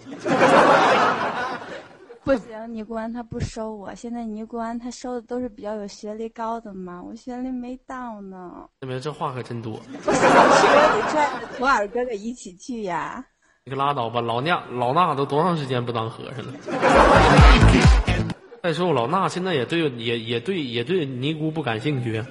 [2.24, 3.94] 不行，尼姑庵他不收我。
[3.96, 8.68] 现在尼姑庵他收的都是比较有学历高的嘛，我学历没到呢。
[8.82, 9.74] 妹妹，这话可真多。
[10.06, 13.24] 我想去，我得拽着土耳哥哥一起去呀。
[13.64, 16.54] 你可拉倒吧，老衲老衲都多长时间不当和尚了？
[18.62, 22.26] 再说我老衲现在也对也也对也对尼姑不感兴趣啊，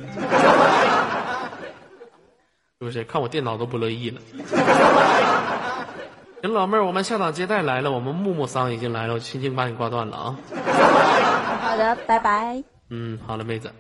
[2.79, 3.03] 是不是？
[3.05, 4.21] 看我电脑都不乐意了。
[6.43, 10.37] 行，老妹儿，我们下档接待来了，我们木木桑已经来了，我轻轻把你挂断了啊。
[11.61, 12.63] 好的，拜拜。
[12.89, 13.71] 嗯，好了，妹子。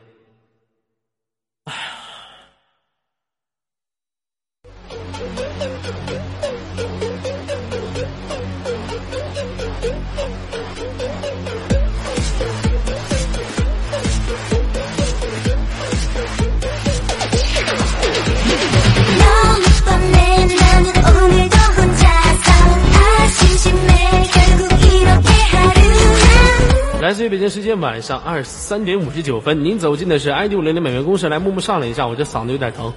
[27.11, 31.29] 来自于北京时间晚上二十三点五十九分，您走进的是 ID 五零零美元公社。
[31.29, 32.93] 来，木木上了一下，我这嗓子有点疼。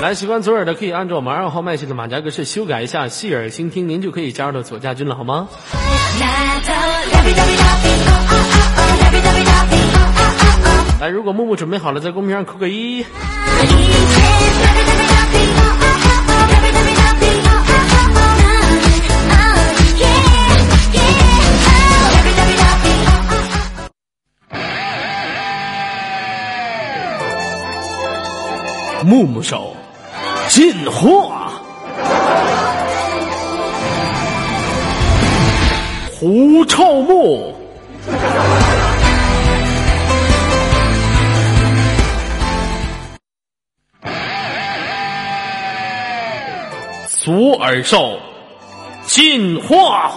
[0.00, 5.48] 来，喜欢左耳的可以按照我们二号麦系的马甲格式修改一下，细耳倾听，您就可以加入到左家军了，好吗？
[10.98, 13.04] 来，如果木木准备好了，在公屏上扣个一。
[29.04, 29.76] 木木手
[30.48, 31.52] 进化，
[36.10, 37.54] 狐臭木。
[47.18, 48.18] 左耳兽
[49.06, 50.12] 进化，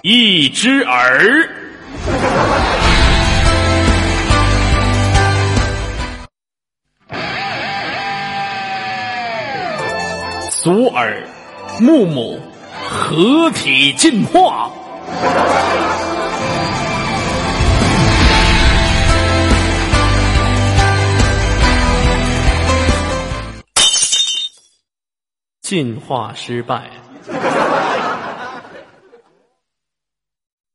[0.00, 1.46] 一只耳。
[10.60, 11.22] 左耳、
[11.80, 12.40] 木木
[12.88, 14.68] 合体进化。
[25.62, 26.90] 进化失败。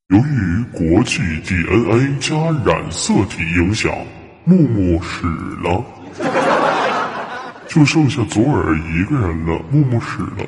[0.08, 3.92] 由于国际 DNA 加染色体影响，
[4.46, 5.26] 木木死
[5.62, 5.84] 了，
[7.74, 9.60] 就剩下左耳一个人了。
[9.72, 10.46] 木木死了。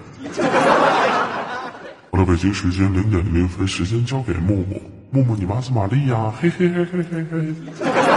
[2.12, 4.80] 好了，北京时间零点零分，时间交给木木。
[5.10, 6.32] 木木，你妈是玛丽呀！
[6.40, 8.16] 嘿嘿嘿嘿嘿嘿。